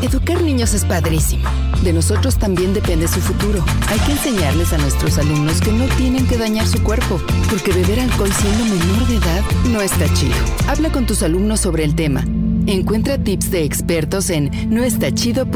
[0.00, 1.48] Educar niños es padrísimo.
[1.82, 3.64] De nosotros también depende su futuro.
[3.88, 7.98] Hay que enseñarles a nuestros alumnos que no tienen que dañar su cuerpo, porque beber
[8.00, 10.34] alcohol siendo menor de edad no está chido.
[10.68, 12.24] Habla con tus alumnos sobre el tema.
[12.66, 15.52] Encuentra tips de expertos en noestachido.org.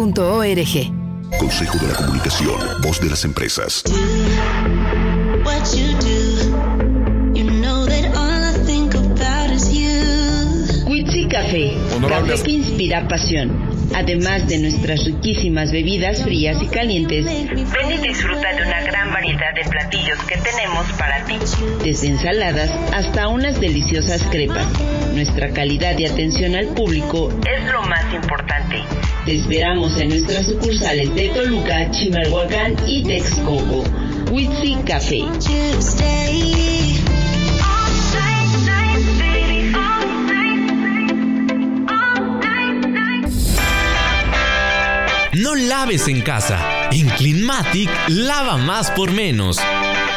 [1.38, 3.84] Consejo de la Comunicación, voz de las empresas.
[11.28, 11.76] Café,
[12.08, 13.75] café que inspira pasión.
[13.96, 19.54] Además de nuestras riquísimas bebidas frías y calientes, ven y disfruta de una gran variedad
[19.54, 21.38] de platillos que tenemos para ti.
[21.82, 24.66] Desde ensaladas hasta unas deliciosas crepas.
[25.14, 28.82] Nuestra calidad y atención al público es lo más importante.
[29.24, 33.82] Te esperamos en nuestras sucursales de Toluca, Chimalhuacán y Texcoco.
[34.30, 35.22] Witsi Café.
[45.46, 46.88] No laves en casa.
[46.90, 49.60] En Cleanmatic, lava más por menos.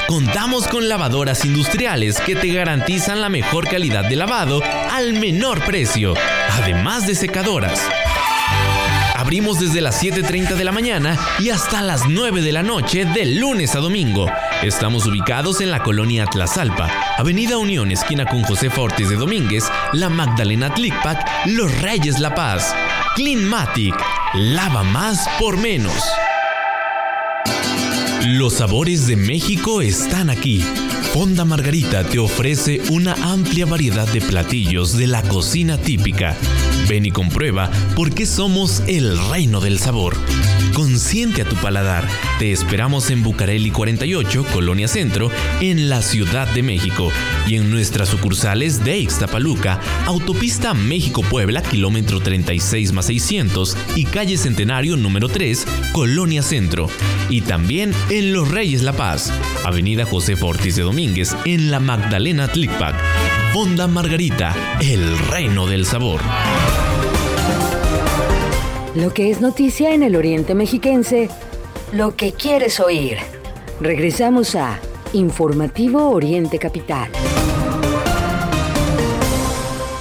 [0.07, 4.59] Contamos con lavadoras industriales que te garantizan la mejor calidad de lavado
[4.91, 6.15] al menor precio,
[6.51, 7.79] además de secadoras.
[9.15, 13.25] Abrimos desde las 7.30 de la mañana y hasta las 9 de la noche de
[13.25, 14.31] lunes a domingo.
[14.63, 16.89] Estamos ubicados en la colonia Tlazalpa,
[17.19, 22.73] Avenida Unión, esquina con José Fortes de Domínguez, La Magdalena Tlicpac, Los Reyes La Paz.
[23.15, 23.93] Cleanmatic,
[24.33, 26.03] lava más por menos.
[28.25, 30.63] Los sabores de México están aquí.
[31.13, 36.37] Fonda Margarita te ofrece una amplia variedad de platillos de la cocina típica.
[36.87, 40.15] Ven y comprueba por qué somos el reino del sabor.
[40.73, 42.07] Consiente a tu paladar.
[42.37, 47.11] Te esperamos en Bucareli 48, Colonia Centro, en la Ciudad de México.
[47.47, 54.95] Y en nuestras sucursales de Ixtapaluca, Autopista México-Puebla, kilómetro 36 más 600 y calle Centenario
[54.95, 56.87] número 3, Colonia Centro.
[57.29, 59.33] Y también en Los Reyes La Paz,
[59.65, 62.93] Avenida José Fortis de Domínguez, en la Magdalena Tlicpac.
[63.53, 66.19] Fonda Margarita, el reino del sabor.
[68.95, 71.29] Lo que es noticia en el Oriente Mexiquense,
[71.93, 73.17] lo que quieres oír.
[73.79, 74.77] Regresamos a
[75.13, 77.09] Informativo Oriente Capital.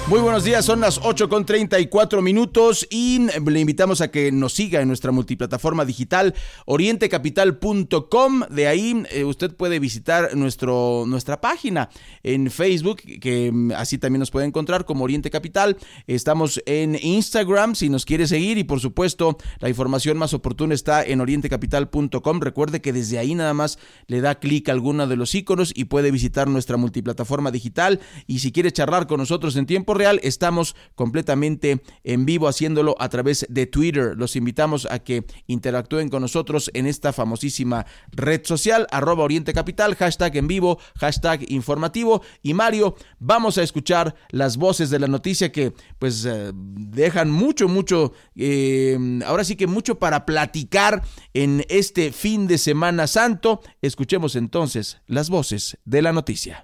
[0.09, 4.55] Muy buenos días, son las 8 con 34 minutos y le invitamos a que nos
[4.55, 6.35] siga en nuestra multiplataforma digital
[6.65, 8.41] orientecapital.com.
[8.49, 11.91] De ahí eh, usted puede visitar nuestro, nuestra página
[12.23, 15.77] en Facebook, que mm, así también nos puede encontrar como Oriente Capital.
[16.07, 21.05] Estamos en Instagram si nos quiere seguir y por supuesto la información más oportuna está
[21.05, 22.41] en orientecapital.com.
[22.41, 25.85] Recuerde que desde ahí nada más le da clic a alguno de los iconos y
[25.85, 30.75] puede visitar nuestra multiplataforma digital y si quiere charlar con nosotros en tiempo real, estamos
[30.95, 34.15] completamente en vivo haciéndolo a través de Twitter.
[34.17, 39.95] Los invitamos a que interactúen con nosotros en esta famosísima red social, arroba Oriente Capital,
[39.97, 42.23] hashtag en vivo, hashtag informativo.
[42.43, 47.69] Y Mario, vamos a escuchar las voces de la noticia que pues eh, dejan mucho,
[47.69, 51.03] mucho, eh, ahora sí que mucho para platicar
[51.35, 53.61] en este fin de Semana Santo.
[53.83, 56.61] Escuchemos entonces las voces de la noticia.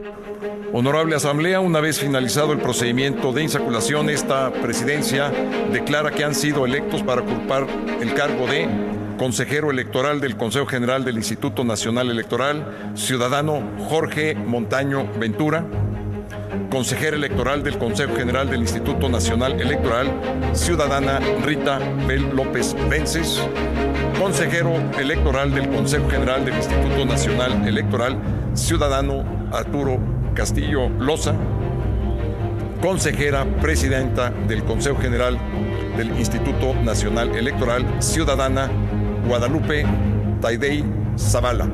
[0.72, 5.32] Honorable Asamblea, una vez finalizado el procedimiento de insaculación, esta presidencia
[5.72, 7.66] declara que han sido electos para ocupar
[8.00, 8.68] el cargo de
[9.16, 15.64] consejero electoral del Consejo General del Instituto Nacional Electoral, ciudadano Jorge Montaño Ventura,
[16.70, 20.08] consejera electoral del Consejo General del Instituto Nacional Electoral,
[20.52, 23.40] ciudadana Rita Bel López Vences,
[24.20, 28.18] consejero electoral del Consejo General del Instituto Nacional Electoral,
[28.54, 29.98] ciudadano Arturo
[30.34, 31.34] Castillo Loza,
[32.84, 35.38] consejera presidenta del Consejo General
[35.96, 38.70] del Instituto Nacional Electoral, ciudadana
[39.26, 39.86] Guadalupe
[40.42, 40.84] Taidei
[41.16, 41.66] Zavala.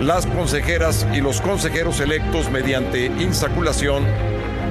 [0.00, 4.04] Las consejeras y los consejeros electos mediante insaculación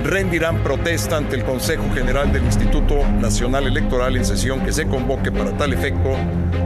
[0.03, 5.31] rendirán protesta ante el Consejo General del Instituto Nacional Electoral en sesión que se convoque
[5.31, 6.15] para tal efecto,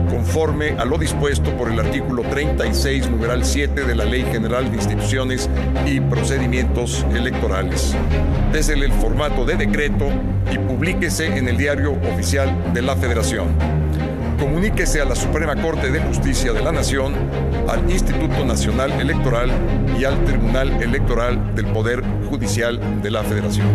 [0.08, 4.76] conforme a lo dispuesto por el artículo 36, numeral 7 de la Ley General de
[4.76, 5.48] Instituciones
[5.86, 7.94] y Procedimientos Electorales,
[8.52, 10.08] desde el formato de decreto
[10.52, 13.48] y publíquese en el Diario Oficial de la Federación.
[14.38, 17.14] Comuníquese a la Suprema Corte de Justicia de la Nación,
[17.68, 19.50] al Instituto Nacional Electoral
[19.98, 23.66] y al Tribunal Electoral del Poder Judicial de la Federación.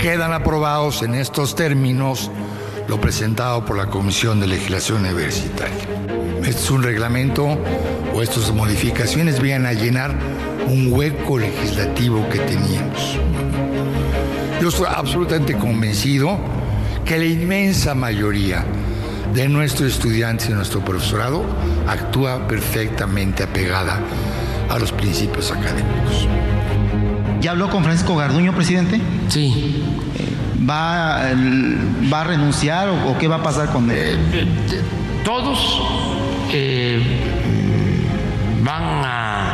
[0.00, 2.30] Quedan aprobados en estos términos
[2.88, 5.84] lo presentado por la Comisión de Legislación Universitaria.
[6.38, 7.58] Este es un reglamento
[8.14, 10.14] o estas modificaciones vienen a llenar
[10.68, 13.18] un hueco legislativo que teníamos.
[14.60, 16.38] Yo estoy absolutamente convencido
[17.04, 18.64] que la inmensa mayoría
[19.34, 21.44] de nuestros estudiantes y nuestro profesorado
[21.86, 24.00] actúa perfectamente apegada
[24.68, 26.28] a los principios académicos.
[27.40, 29.00] ¿Ya habló con Francisco Garduño, presidente?
[29.28, 29.84] Sí.
[30.68, 31.32] ¿Va,
[32.12, 34.18] va a renunciar o, qué va a pasar con él?
[34.32, 34.46] Eh,
[35.24, 35.80] todos
[36.52, 37.00] eh,
[38.62, 39.52] van a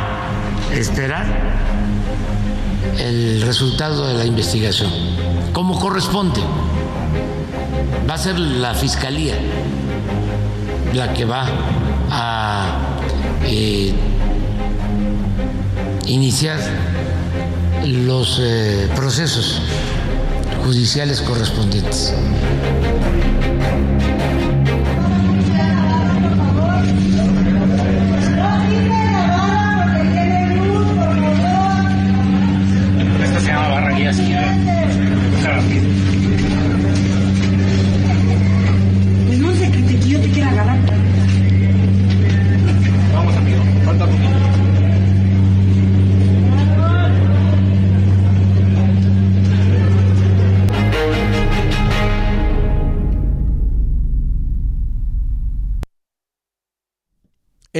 [0.73, 1.25] esperar
[2.97, 4.89] el resultado de la investigación,
[5.51, 6.41] como corresponde
[8.09, 9.35] va a ser la fiscalía
[10.93, 11.45] la que va
[12.11, 12.77] a
[13.45, 13.93] eh,
[16.05, 16.59] iniciar
[17.85, 19.61] los eh, procesos
[20.63, 22.13] judiciales correspondientes.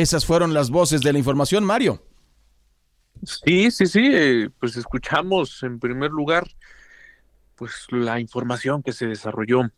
[0.04, 2.06] Esas fueron las voces de la información, Mario.
[3.24, 6.46] Sí, sí, sí, eh, pues escuchamos en primer lugar
[7.56, 9.72] pues la información que se desarrolló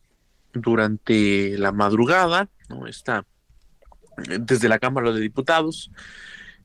[0.52, 2.88] durante la madrugada, ¿no?
[2.88, 3.24] Está
[4.40, 5.92] desde la Cámara de Diputados,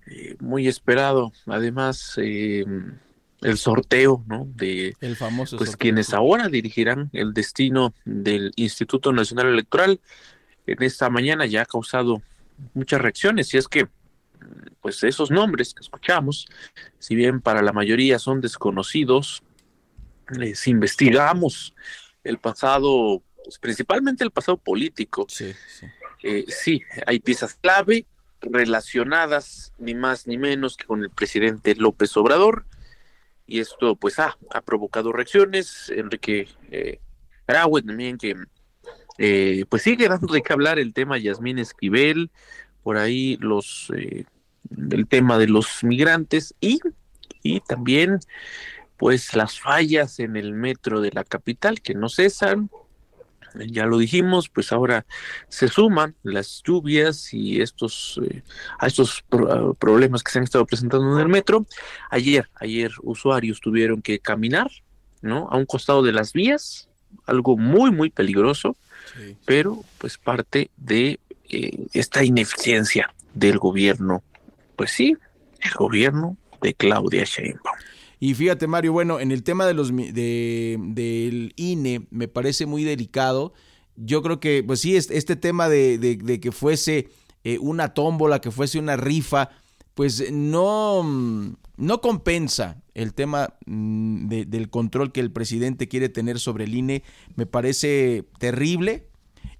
[0.07, 2.65] eh, muy esperado, además eh,
[3.41, 4.47] el sorteo, ¿no?
[4.55, 9.99] De el famoso pues quienes ahora dirigirán el destino del Instituto Nacional Electoral.
[10.65, 12.23] En esta mañana ya ha causado
[12.73, 13.87] muchas reacciones y es que
[14.81, 16.47] pues esos nombres que escuchamos,
[16.97, 19.43] si bien para la mayoría son desconocidos,
[20.55, 21.75] si investigamos
[22.23, 25.85] el pasado, pues, principalmente el pasado político, sí, sí.
[26.23, 28.05] Eh, sí, hay piezas clave
[28.41, 32.65] relacionadas ni más ni menos que con el presidente López Obrador
[33.45, 35.89] y esto pues ha provocado reacciones.
[35.89, 36.99] Enrique eh,
[37.85, 38.35] también que
[39.17, 42.29] eh, pues sigue dando de hablar el tema Yasmín Esquivel,
[42.83, 44.25] por ahí los eh,
[44.91, 46.79] el tema de los migrantes y,
[47.43, 48.19] y también
[48.97, 52.69] pues las fallas en el metro de la capital que no cesan.
[53.67, 55.05] Ya lo dijimos, pues ahora
[55.49, 58.43] se suman las lluvias y estos eh,
[58.79, 59.25] a estos
[59.77, 61.65] problemas que se han estado presentando en el metro.
[62.09, 64.71] Ayer, ayer usuarios tuvieron que caminar,
[65.21, 65.49] ¿no?
[65.49, 66.87] A un costado de las vías,
[67.25, 68.77] algo muy muy peligroso,
[69.45, 74.23] pero pues parte de eh, esta ineficiencia del gobierno,
[74.75, 75.15] pues sí,
[75.61, 77.75] el gobierno de Claudia Sheinbaum.
[78.19, 82.83] Y fíjate, Mario, bueno, en el tema de los de, del INE me parece muy
[82.83, 83.53] delicado.
[83.95, 87.09] Yo creo que, pues sí, este, tema de, de, que fuese
[87.43, 89.49] eh, una tómbola, que fuese una rifa,
[89.95, 96.65] pues no, no compensa el tema mm, del control que el presidente quiere tener sobre
[96.65, 97.03] el INE.
[97.35, 99.11] Me parece terrible,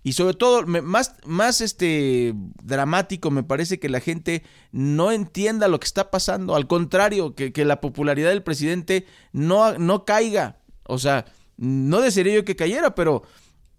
[0.04, 2.34] y sobre todo, más, más este,
[2.64, 6.56] dramático me parece que la gente no entienda lo que está pasando.
[6.56, 10.58] Al contrario, que, que la popularidad del presidente no, no caiga.
[10.88, 11.26] O sea,
[11.58, 13.22] no desearía yo que cayera, pero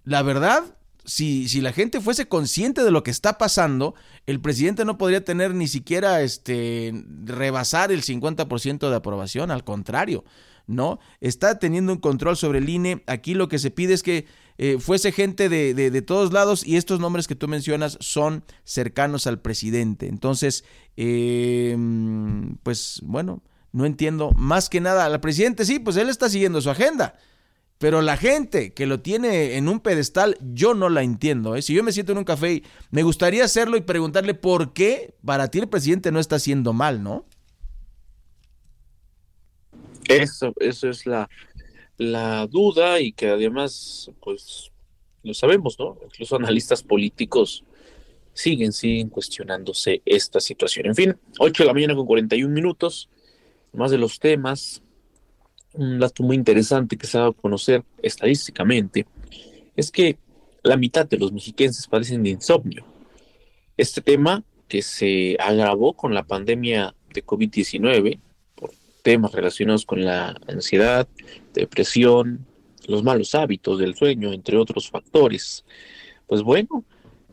[0.05, 3.94] la verdad, si, si, la gente fuese consciente de lo que está pasando,
[4.26, 6.92] el presidente no podría tener ni siquiera este,
[7.24, 10.24] rebasar el 50% de aprobación, al contrario,
[10.66, 11.00] ¿no?
[11.20, 13.03] Está teniendo un control sobre el INE.
[13.07, 14.26] Aquí lo que se pide es que
[14.59, 19.26] eh, fuese gente de, de, todos lados y estos nombres que tú mencionas son cercanos
[19.26, 20.07] al presidente.
[20.07, 20.64] Entonces,
[20.96, 21.76] eh,
[22.62, 23.42] pues bueno,
[23.72, 25.07] no entiendo más que nada.
[25.07, 27.14] Al presidente sí, pues él está siguiendo su agenda.
[27.83, 31.57] Pero la gente que lo tiene en un pedestal, yo no la entiendo.
[31.57, 31.62] ¿eh?
[31.62, 32.62] Si yo me siento en un café
[32.93, 37.03] me gustaría hacerlo y preguntarle por qué para ti el presidente no está haciendo mal,
[37.03, 37.26] ¿no?
[40.09, 41.28] Eso, eso es la,
[41.99, 44.70] la duda y que además, pues,
[45.24, 45.99] lo sabemos, ¿no?
[46.05, 47.64] Incluso analistas políticos
[48.33, 50.87] siguen, siguen cuestionándose esta situación.
[50.87, 53.09] En fin, 8 de la mañana con 41 minutos,
[53.72, 54.82] más de los temas.
[55.75, 59.07] Un dato muy interesante que se ha dado a conocer estadísticamente
[59.75, 60.18] es que
[60.62, 62.85] la mitad de los mexiquenses padecen de insomnio.
[63.77, 68.20] Este tema que se agravó con la pandemia de COVID-19
[69.03, 71.07] temas relacionados con la ansiedad,
[71.53, 72.47] depresión,
[72.87, 75.64] los malos hábitos del sueño, entre otros factores.
[76.27, 76.85] Pues bueno,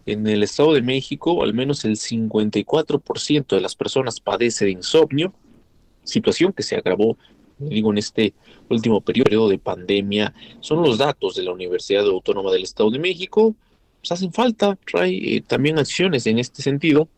[0.06, 5.34] en el Estado de México, al menos el 54% de las personas padece de insomnio,
[6.04, 7.18] situación que se agravó,
[7.60, 8.34] digo, en este
[8.70, 10.34] último periodo de pandemia.
[10.62, 13.56] Son los datos de la Universidad Autónoma del Estado de México.
[14.00, 17.10] Pues hacen falta, trae eh, también acciones en este sentido,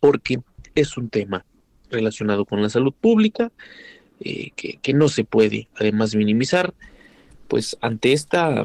[0.00, 0.40] porque
[0.74, 1.44] es un tema
[1.90, 3.52] relacionado con la salud pública,
[4.20, 6.74] eh, que, no se puede además minimizar,
[7.48, 8.62] pues ante, esta,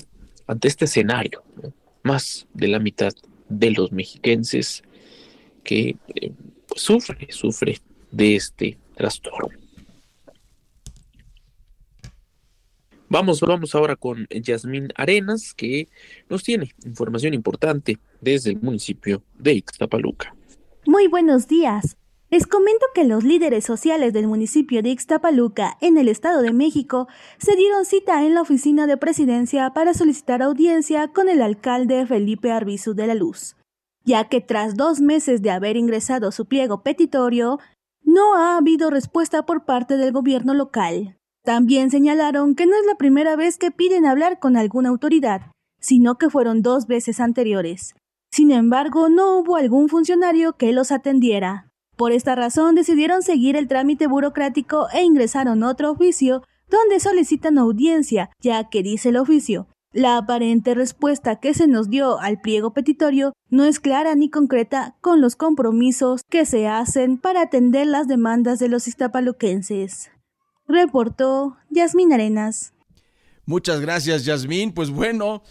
[0.48, 1.44] ante este escenario,
[2.04, 3.14] más de la mitad
[3.50, 4.84] de los mexiquenses
[5.64, 6.32] que eh,
[6.68, 7.80] pues, sufre, sufre
[8.12, 9.65] de este trastorno.
[13.08, 15.88] Vamos, vamos ahora con Yasmín Arenas, que
[16.28, 20.36] nos tiene información importante desde el municipio de Ixtapaluca.
[20.88, 21.98] Muy buenos días.
[22.32, 27.08] Les comento que los líderes sociales del municipio de Ixtapaluca, en el Estado de México,
[27.38, 32.52] se dieron cita en la oficina de presidencia para solicitar audiencia con el alcalde Felipe
[32.52, 33.56] Arbizu de la Luz,
[34.04, 37.60] ya que tras dos meses de haber ingresado su pliego petitorio,
[38.02, 41.18] no ha habido respuesta por parte del gobierno local.
[41.46, 46.18] También señalaron que no es la primera vez que piden hablar con alguna autoridad, sino
[46.18, 47.94] que fueron dos veces anteriores.
[48.32, 51.70] Sin embargo, no hubo algún funcionario que los atendiera.
[51.96, 58.32] Por esta razón decidieron seguir el trámite burocrático e ingresaron otro oficio donde solicitan audiencia,
[58.42, 63.34] ya que dice el oficio, la aparente respuesta que se nos dio al pliego petitorio
[63.50, 68.58] no es clara ni concreta con los compromisos que se hacen para atender las demandas
[68.58, 70.10] de los iztapaluquenses.
[70.68, 72.74] Reportó Yasmín Arenas.
[73.46, 74.74] Muchas gracias, Yasmín.
[74.74, 75.44] Pues bueno,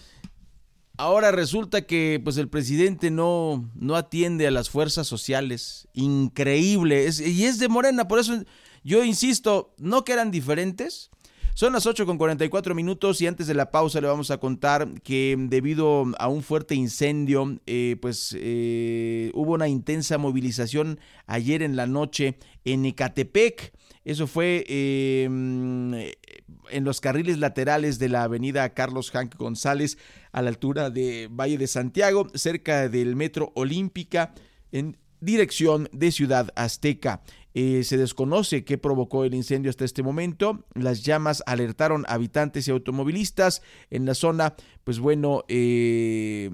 [0.97, 5.89] Ahora resulta que pues el presidente no, no atiende a las fuerzas sociales.
[5.93, 7.09] Increíble.
[7.27, 8.45] y es de Morena, por eso
[8.85, 11.11] yo insisto, no que eran diferentes.
[11.55, 15.01] Son las 8 con 44 minutos y antes de la pausa le vamos a contar
[15.03, 21.77] que debido a un fuerte incendio, eh, pues eh, hubo una intensa movilización ayer en
[21.77, 23.73] la noche en Ecatepec.
[24.05, 29.99] Eso fue eh, en los carriles laterales de la avenida Carlos Hank González
[30.33, 34.35] a la altura de Valle de Santiago, cerca del Metro Olímpica,
[34.73, 37.23] en dirección de Ciudad Azteca.
[37.55, 40.65] Eh, se desconoce qué provocó el incendio hasta este momento.
[40.75, 44.55] Las llamas alertaron habitantes y automovilistas en la zona.
[44.83, 46.51] Pues bueno, eh,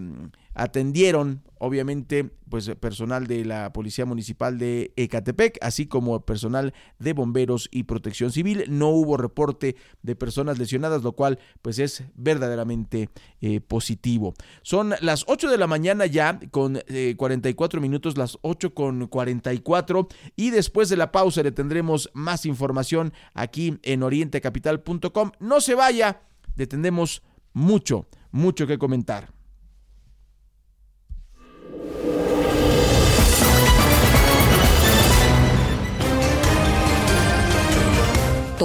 [0.54, 7.68] atendieron obviamente pues personal de la Policía Municipal de Ecatepec, así como personal de bomberos
[7.70, 8.64] y protección civil.
[8.68, 14.34] No hubo reporte de personas lesionadas, lo cual pues es verdaderamente eh, positivo.
[14.62, 16.80] Son las 8 de la mañana ya con
[17.16, 22.46] 44 eh, minutos, las 8 con 44 y después de la pausa le tendremos más
[22.46, 25.32] información aquí en orientecapital.com.
[25.38, 26.22] No se vaya,
[26.56, 27.22] le tendremos
[27.52, 29.39] mucho, mucho que comentar.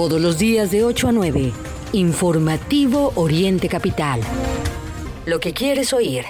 [0.06, 1.52] Todos los días de 8 a 9.
[1.92, 4.20] Informativo Oriente Capital.
[5.24, 6.22] Lo que quieres oír.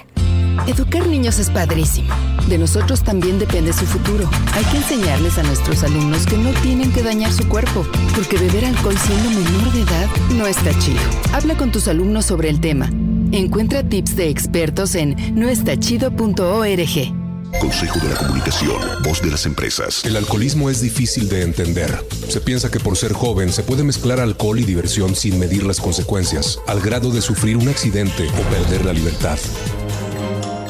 [0.66, 2.08] Educar niños es padrísimo.
[2.48, 4.30] De nosotros también depende su futuro.
[4.54, 8.64] Hay que enseñarles a nuestros alumnos que no tienen que dañar su cuerpo, porque beber
[8.64, 10.08] alcohol siendo menor de edad
[10.38, 11.02] no está chido.
[11.34, 12.88] Habla con tus alumnos sobre el tema.
[13.30, 17.25] Encuentra tips de expertos en noestachido.org.
[17.58, 20.04] Consejo de la Comunicación, voz de las empresas.
[20.04, 22.04] El alcoholismo es difícil de entender.
[22.28, 25.80] Se piensa que por ser joven se puede mezclar alcohol y diversión sin medir las
[25.80, 29.38] consecuencias, al grado de sufrir un accidente o perder la libertad.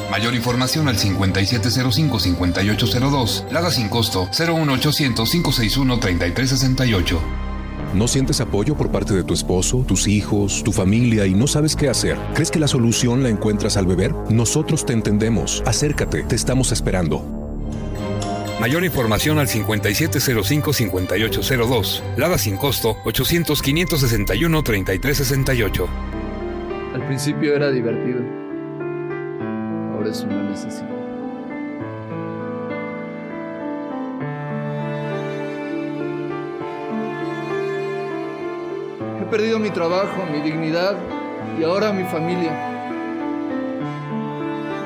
[0.09, 7.19] Mayor información al 5705-5802, Lada sin costo 01800-561-3368.
[7.93, 11.75] ¿No sientes apoyo por parte de tu esposo, tus hijos, tu familia y no sabes
[11.75, 12.15] qué hacer?
[12.33, 14.13] ¿Crees que la solución la encuentras al beber?
[14.29, 15.63] Nosotros te entendemos.
[15.65, 17.25] Acércate, te estamos esperando.
[18.59, 22.01] Mayor información al 5705-5802.
[22.17, 25.87] Lada sin costo 800-561-3368.
[26.93, 28.19] Al principio era divertido.
[29.93, 30.96] Ahora es una necesidad.
[39.27, 40.95] He perdido mi trabajo, mi dignidad
[41.59, 42.53] y ahora mi familia.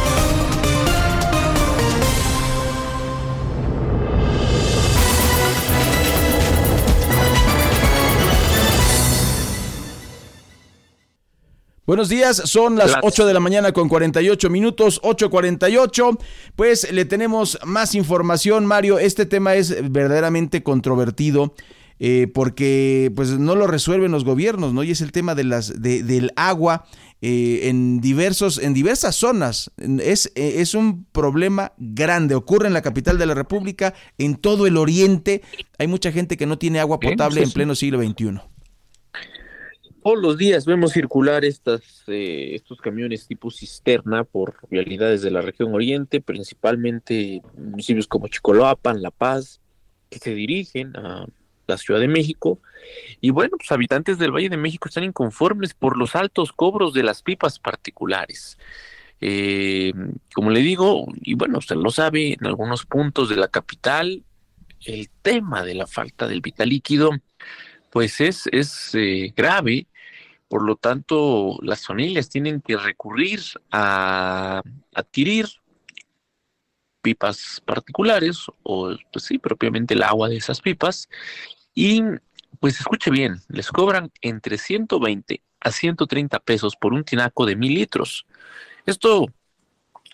[11.85, 16.17] Buenos días, son las 8 de la mañana con 48 minutos, 8.48.
[16.55, 18.99] Pues le tenemos más información, Mario.
[18.99, 21.53] Este tema es verdaderamente controvertido.
[22.03, 24.83] Eh, porque pues no lo resuelven los gobiernos, ¿no?
[24.83, 26.87] Y es el tema de las, del agua
[27.21, 29.69] eh, en, diversos, en diversas zonas.
[29.77, 34.65] Es, eh, es un problema grande, ocurre en la capital de la República, en todo
[34.65, 35.43] el oriente.
[35.77, 38.39] Hay mucha gente que no tiene agua potable en pleno siglo XXI.
[40.03, 45.71] Todos los días vemos circular estas, estos camiones tipo cisterna por realidades de la región
[45.75, 49.61] oriente, principalmente municipios como Chicoloapan, La Paz,
[50.09, 51.27] que se dirigen a
[51.71, 52.59] la Ciudad de México.
[53.19, 57.03] Y bueno, pues habitantes del Valle de México están inconformes por los altos cobros de
[57.03, 58.57] las pipas particulares.
[59.19, 59.93] Eh,
[60.33, 64.23] como le digo, y bueno, usted lo sabe, en algunos puntos de la capital,
[64.85, 67.11] el tema de la falta del vital líquido,
[67.91, 69.87] pues es, es eh, grave.
[70.47, 73.41] Por lo tanto, las familias tienen que recurrir
[73.71, 74.61] a
[74.93, 75.47] adquirir
[77.01, 81.09] pipas particulares o, pues sí, propiamente el agua de esas pipas
[81.73, 82.03] y
[82.59, 87.73] pues escuche bien, les cobran entre 120 a 130 pesos por un tinaco de mil
[87.73, 88.25] litros.
[88.85, 89.27] Esto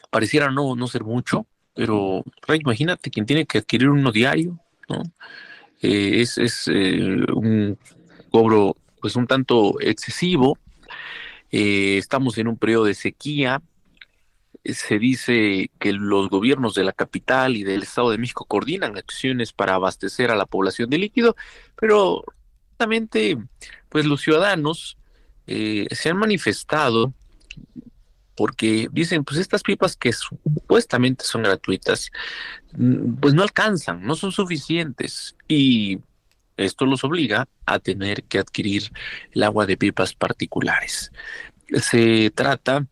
[0.09, 5.03] pareciera no, no ser mucho, pero imagínate quien tiene que adquirir uno diario, ¿no?
[5.81, 7.77] Eh, es, es un
[8.31, 10.57] cobro pues un tanto excesivo.
[11.49, 13.61] estamos en un periodo de sequía,
[14.63, 19.53] se dice que los gobiernos de la capital y del Estado de México coordinan acciones
[19.53, 21.35] para abastecer a la población de líquido,
[21.79, 22.23] pero
[22.69, 23.37] justamente
[23.89, 24.97] pues los ciudadanos
[25.47, 27.13] eh, se han manifestado
[28.35, 32.11] porque dicen, pues estas pipas que supuestamente son gratuitas,
[32.73, 35.99] mm, pues no alcanzan, no son suficientes y
[36.55, 38.91] esto los obliga a tener que adquirir
[39.31, 41.11] el agua de pipas particulares.
[41.81, 42.85] Se trata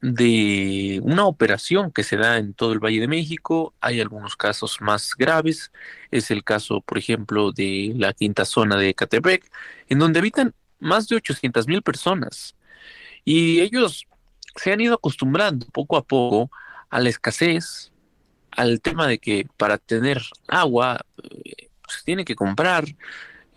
[0.00, 3.74] de una operación que se da en todo el Valle de México.
[3.80, 5.72] Hay algunos casos más graves.
[6.10, 9.50] Es el caso, por ejemplo, de la quinta zona de Catepec,
[9.88, 12.54] en donde habitan más de 800 mil personas.
[13.24, 14.06] Y ellos
[14.56, 16.50] se han ido acostumbrando poco a poco
[16.90, 17.92] a la escasez,
[18.50, 22.84] al tema de que para tener agua eh, se tiene que comprar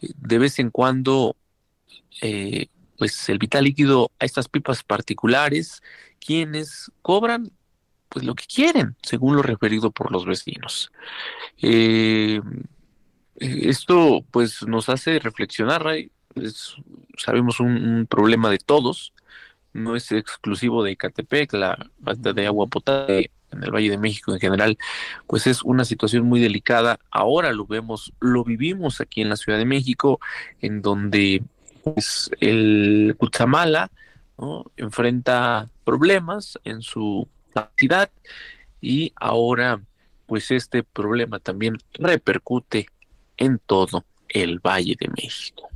[0.02, 1.36] de vez en cuando
[2.22, 2.68] eh,
[3.02, 5.82] pues el vital líquido a estas pipas particulares
[6.24, 7.52] quienes cobran
[8.10, 10.92] pues lo que quieren, según lo referido por los vecinos.
[11.64, 12.40] Eh,
[13.38, 15.84] esto pues nos hace reflexionar,
[17.18, 19.14] sabemos un, problema de todos,
[19.74, 24.32] no es exclusivo de Icatepec, la falta de agua potable en el Valle de México
[24.32, 24.78] en general,
[25.26, 27.00] pues es una situación muy delicada.
[27.10, 30.20] Ahora lo vemos, lo vivimos aquí en la Ciudad de México,
[30.62, 31.42] en donde
[31.84, 33.90] pues, el Cutzamala
[34.76, 38.10] enfrenta problemas en su capacidad
[38.80, 39.82] y ahora
[40.26, 42.88] pues este problema también repercute
[43.38, 45.68] en todo el Valle de México.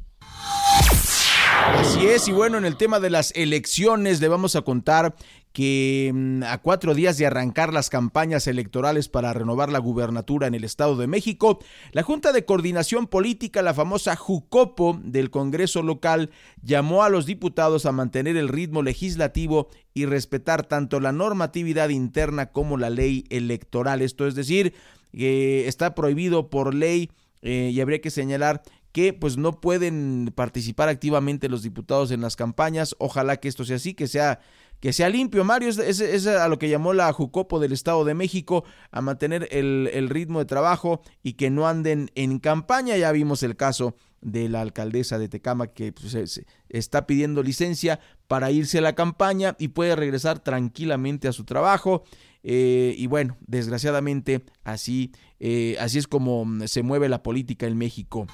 [1.73, 5.15] Así es, y bueno, en el tema de las elecciones le vamos a contar
[5.55, 10.53] que mm, a cuatro días de arrancar las campañas electorales para renovar la gubernatura en
[10.53, 11.59] el Estado de México,
[11.93, 16.29] la Junta de Coordinación Política, la famosa JUCOPO del Congreso local,
[16.61, 22.47] llamó a los diputados a mantener el ritmo legislativo y respetar tanto la normatividad interna
[22.47, 24.01] como la ley electoral.
[24.01, 24.73] Esto es decir,
[25.13, 27.09] que está prohibido por ley
[27.41, 32.35] eh, y habría que señalar que pues no pueden participar activamente los diputados en las
[32.35, 32.93] campañas.
[32.97, 34.39] Ojalá que esto sea así, que sea
[34.79, 38.13] que sea limpio, Mario, es, es, a lo que llamó la Jucopo del Estado de
[38.13, 42.97] México, a mantener el, ritmo de trabajo y que no anden en campaña.
[42.97, 48.51] Ya vimos el caso de la alcaldesa de Tecama que pues, está pidiendo licencia para
[48.51, 52.03] irse a la campaña y puede regresar tranquilamente a su trabajo.
[52.43, 58.27] Eh, y bueno, desgraciadamente así, eh, así es como se mueve la política en México.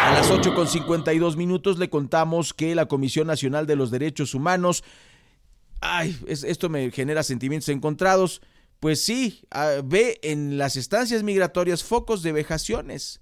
[0.00, 4.34] A las 8 con 52 minutos le contamos que la Comisión Nacional de los Derechos
[4.34, 4.82] Humanos,
[5.80, 8.42] ay, esto me genera sentimientos encontrados,
[8.80, 9.42] pues sí,
[9.84, 13.20] ve en las estancias migratorias focos de vejaciones.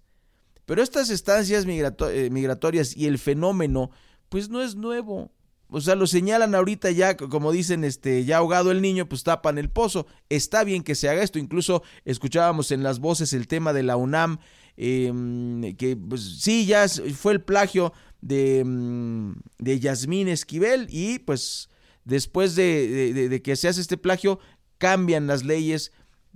[0.64, 3.90] Pero estas estancias eh, migratorias y el fenómeno,
[4.28, 5.30] pues no es nuevo.
[5.68, 9.58] O sea, lo señalan ahorita ya, como dicen, este, ya ahogado el niño, pues tapan
[9.58, 10.06] el pozo.
[10.28, 11.38] Está bien que se haga esto.
[11.38, 14.38] Incluso escuchábamos en las voces el tema de la UNAM
[14.82, 21.68] Em, que pues sí, ya fue el plagio de, mm, de Yasmín Esquivel y pues
[22.06, 24.38] después de, que se hace este plagio
[24.78, 25.92] cambian las leyes,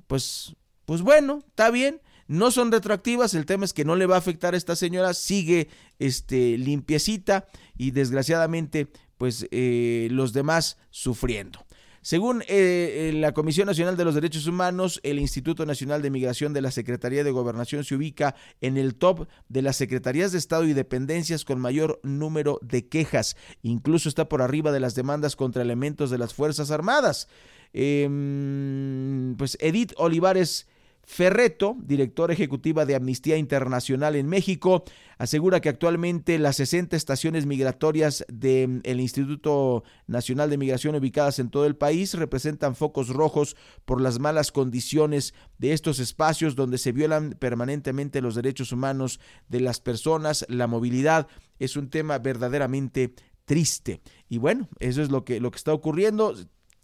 [0.06, 4.16] pues, pues bueno, está bien, no son retroactivas, el tema es que no le va
[4.16, 7.46] a afectar a esta señora, sigue este, limpiecita
[7.78, 11.64] y desgraciadamente pues eh, los demás sufriendo.
[12.04, 16.52] Según eh, eh, la Comisión Nacional de los Derechos Humanos, el Instituto Nacional de Migración
[16.52, 20.64] de la Secretaría de Gobernación se ubica en el top de las secretarías de Estado
[20.64, 23.38] y dependencias con mayor número de quejas.
[23.62, 27.26] Incluso está por arriba de las demandas contra elementos de las Fuerzas Armadas.
[27.72, 30.68] Em, pues Edith Olivares
[31.06, 34.84] Ferreto, directora ejecutiva de Amnistía Internacional en México,
[35.18, 41.66] asegura que actualmente las 60 estaciones migratorias del Instituto Nacional de Migración ubicadas en todo
[41.66, 47.36] el país representan focos rojos por las malas condiciones de estos espacios donde se violan
[47.38, 50.44] permanentemente los derechos humanos de las personas.
[50.48, 51.28] La movilidad
[51.58, 54.00] es un tema verdaderamente triste.
[54.28, 56.34] Y bueno, eso es lo que, lo que está ocurriendo.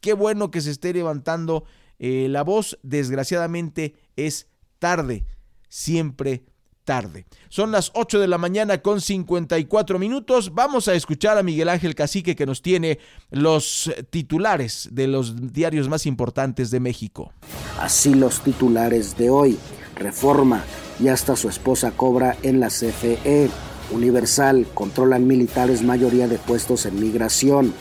[0.00, 1.64] Qué bueno que se esté levantando
[2.00, 4.48] eh, la voz, desgraciadamente, es
[4.78, 5.26] tarde,
[5.68, 6.44] siempre
[6.84, 7.26] tarde.
[7.50, 10.54] Son las 8 de la mañana con 54 minutos.
[10.54, 12.98] Vamos a escuchar a Miguel Ángel Cacique que nos tiene
[13.30, 17.32] los titulares de los diarios más importantes de México.
[17.78, 19.58] Así los titulares de hoy.
[19.94, 20.64] Reforma
[20.98, 23.50] y hasta su esposa cobra en la CFE.
[23.92, 27.74] Universal, controlan militares mayoría de puestos en migración.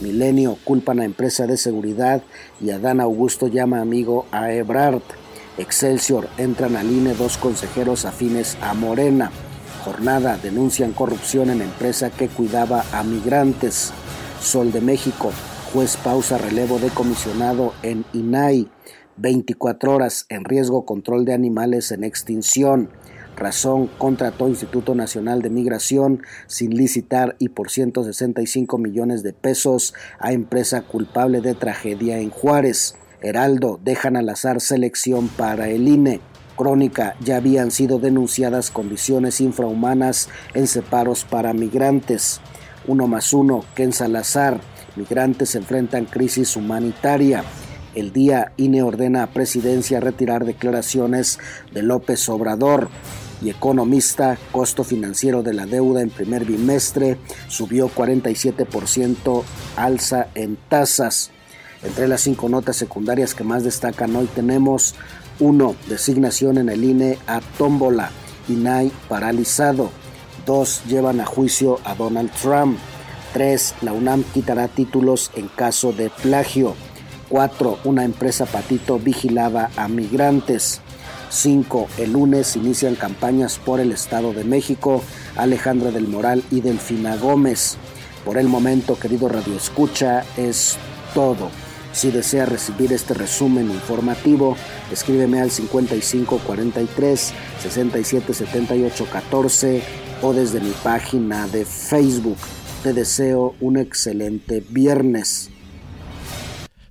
[0.00, 2.22] Milenio culpan a empresa de seguridad
[2.60, 5.02] y Adán Augusto llama amigo a Ebrard.
[5.56, 9.30] Excelsior entran al INE dos consejeros afines a Morena.
[9.84, 13.92] Jornada denuncian corrupción en empresa que cuidaba a migrantes.
[14.40, 15.30] Sol de México,
[15.72, 18.68] juez pausa relevo de comisionado en INAI.
[19.16, 22.90] 24 horas en riesgo control de animales en extinción.
[23.36, 30.32] Razón contrató Instituto Nacional de Migración sin licitar y por 165 millones de pesos a
[30.32, 32.96] empresa culpable de tragedia en Juárez.
[33.20, 36.20] Heraldo dejan al azar selección para el INE.
[36.56, 42.40] Crónica ya habían sido denunciadas condiciones infrahumanas en separos para migrantes.
[42.86, 44.60] Uno más uno, Ken Salazar.
[44.96, 47.44] Migrantes enfrentan crisis humanitaria.
[47.94, 51.38] El día INE ordena a presidencia retirar declaraciones
[51.72, 52.88] de López Obrador
[53.42, 57.18] y economista, costo financiero de la deuda en primer bimestre
[57.48, 59.42] subió 47%
[59.76, 61.30] alza en tasas.
[61.82, 64.94] Entre las cinco notas secundarias que más destacan hoy tenemos
[65.38, 65.76] 1.
[65.88, 68.10] Designación en el INE a tómbola.
[68.48, 69.90] INAI paralizado.
[70.46, 70.82] 2.
[70.88, 72.78] Llevan a juicio a Donald Trump.
[73.34, 73.74] 3.
[73.82, 76.74] La UNAM quitará títulos en caso de plagio.
[77.28, 77.80] 4.
[77.84, 80.80] Una empresa patito vigilaba a migrantes.
[81.30, 81.88] 5.
[81.98, 85.02] El lunes inician campañas por el Estado de México,
[85.36, 87.76] Alejandra del Moral y Delfina Gómez.
[88.24, 90.76] Por el momento, querido Radio Escucha, es
[91.14, 91.50] todo.
[91.92, 94.56] Si desea recibir este resumen informativo,
[94.92, 99.82] escríbeme al 5543 6778 14
[100.22, 102.36] o desde mi página de Facebook.
[102.82, 105.50] Te deseo un excelente viernes.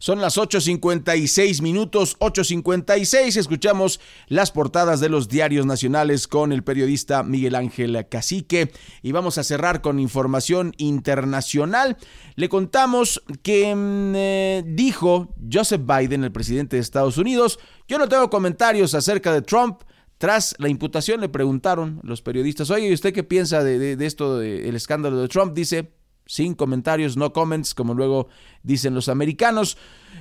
[0.06, 3.38] Son las 8.56 minutos, 8.56.
[3.38, 9.39] Escuchamos las portadas de los diarios nacionales con el periodista Miguel Ángel Cacique y vamos
[9.39, 11.97] a cerrar con información internacional.
[12.36, 18.08] Le contamos que mm, eh, dijo Joseph Biden, el presidente de Estados Unidos, yo no
[18.08, 19.82] tengo comentarios acerca de Trump.
[20.20, 24.38] Tras la imputación le preguntaron los periodistas, oye, ¿y usted qué piensa de, de esto,
[24.38, 25.56] del escándalo de Trump?
[25.56, 25.95] Dice,
[26.26, 28.28] sin comentarios, no comments, como luego
[28.64, 29.78] dicen los americanos.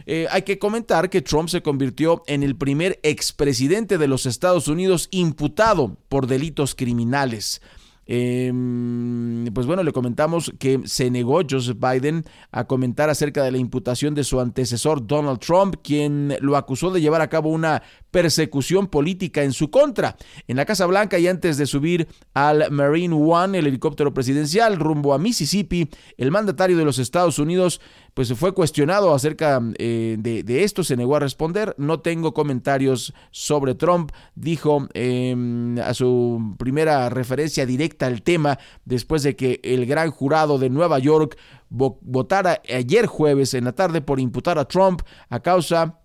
[0.07, 4.69] Eh, hay que comentar que Trump se convirtió en el primer expresidente de los Estados
[4.69, 7.63] Unidos imputado por delitos criminales.
[8.07, 13.59] Em, pues bueno, le comentamos que se negó Joseph Biden a comentar acerca de la
[13.59, 18.87] imputación de su antecesor Donald Trump, quien lo acusó de llevar a cabo una persecución
[18.87, 20.17] política en su contra.
[20.47, 25.15] En la Casa Blanca y antes de subir al Marine One, el helicóptero presidencial, rumbo
[25.15, 27.81] a Mississippi, el mandatario de los Estados Unidos
[28.15, 31.75] pues fue cuestionado acerca eh, de, esto, se negó a responder.
[31.79, 39.22] No tengo comentarios sobre Trump, dijo em, a su primera referencia directa al tema después
[39.22, 41.38] de que el gran jurado de Nueva York
[41.68, 46.01] votara ayer jueves en la tarde por imputar a Trump a causa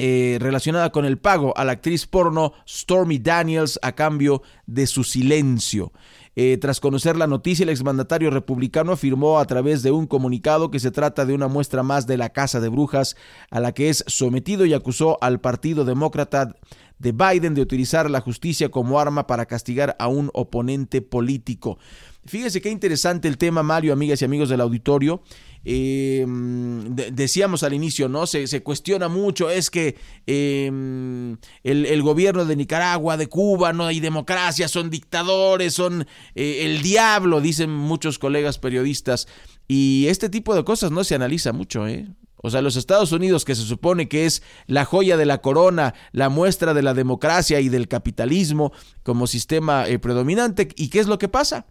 [0.00, 5.02] eh, relacionada con el pago a la actriz porno Stormy Daniels a cambio de su
[5.02, 5.92] silencio.
[6.36, 10.78] Eh, tras conocer la noticia, el exmandatario republicano afirmó a través de un comunicado que
[10.78, 13.16] se trata de una muestra más de la casa de brujas
[13.50, 16.54] a la que es sometido y acusó al Partido Demócrata
[16.98, 21.78] de Biden de utilizar la justicia como arma para castigar a un oponente político.
[22.26, 25.22] Fíjese qué interesante el tema, Mario, amigas y amigos del auditorio.
[25.64, 28.26] Em, decíamos al inicio, ¿no?
[28.26, 29.96] Se, cuestiona mucho, es que
[30.26, 36.82] em, el, gobierno de Nicaragua, de Cuba, no hay democracia, son dictadores, son eh, el
[36.82, 39.26] diablo, dicen muchos colegas periodistas.
[39.66, 42.08] Y este tipo de cosas no se analiza mucho, ¿eh?
[42.40, 45.94] O sea, los Estados Unidos, que se supone que es la joya de la corona,
[46.12, 48.72] la muestra de la democracia y del capitalismo
[49.02, 51.66] como sistema eh, predominante, ¿y qué es lo que pasa?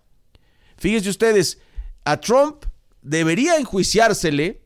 [0.78, 1.60] Fíjense ustedes,
[2.04, 2.66] a Trump
[3.02, 4.64] debería enjuiciársele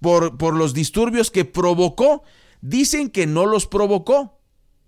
[0.00, 2.22] por, por los disturbios que provocó.
[2.60, 4.40] Dicen que no los provocó.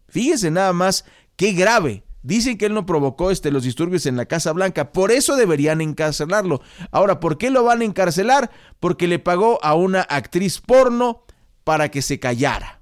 [0.09, 1.05] Fíjense nada más
[1.37, 2.06] qué grave.
[2.27, 4.91] Dicen que él no provocó este, los disturbios en la Casa Blanca.
[4.91, 6.61] Por eso deberían encarcelarlo.
[6.91, 8.51] Ahora, ¿por qué lo van a encarcelar?
[8.81, 11.23] Porque le pagó a una actriz porno
[11.63, 12.81] para que se callara.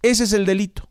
[0.00, 0.87] Ese es el delito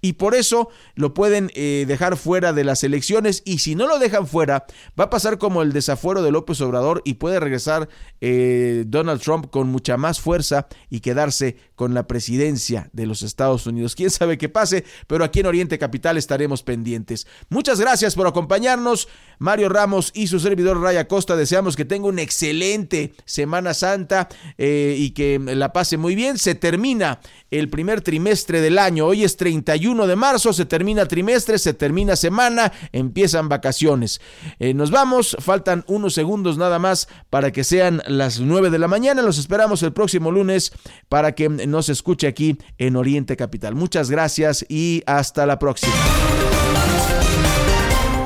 [0.00, 3.98] y por eso lo pueden eh, dejar fuera de las elecciones y si no lo
[3.98, 4.66] dejan fuera
[4.98, 7.88] va a pasar como el desafuero de López Obrador y puede regresar
[8.20, 13.66] eh, Donald Trump con mucha más fuerza y quedarse con la presidencia de los Estados
[13.66, 13.94] Unidos.
[13.94, 17.26] Quién sabe qué pase, pero aquí en Oriente Capital estaremos pendientes.
[17.48, 19.08] Muchas gracias por acompañarnos.
[19.38, 24.96] Mario Ramos y su servidor Raya Costa deseamos que tenga una excelente Semana Santa eh,
[24.98, 26.38] y que la pase muy bien.
[26.38, 27.20] Se termina
[27.50, 29.06] el primer trimestre del año.
[29.06, 34.20] Hoy es 31 31 de marzo, se termina trimestre, se termina semana, empiezan vacaciones.
[34.58, 38.88] Eh, nos vamos, faltan unos segundos nada más para que sean las 9 de la
[38.88, 39.22] mañana.
[39.22, 40.72] Los esperamos el próximo lunes
[41.08, 43.74] para que nos escuche aquí en Oriente Capital.
[43.74, 45.94] Muchas gracias y hasta la próxima.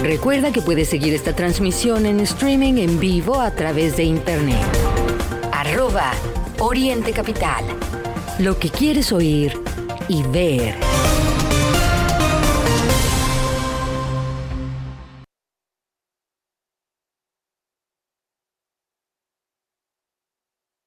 [0.01, 4.67] Recuerda que puedes seguir esta transmisión en streaming en vivo a través de internet.
[5.53, 6.13] Arroba
[6.59, 7.65] Oriente Capital.
[8.41, 9.53] Lo que quieres oír
[10.09, 10.75] y ver.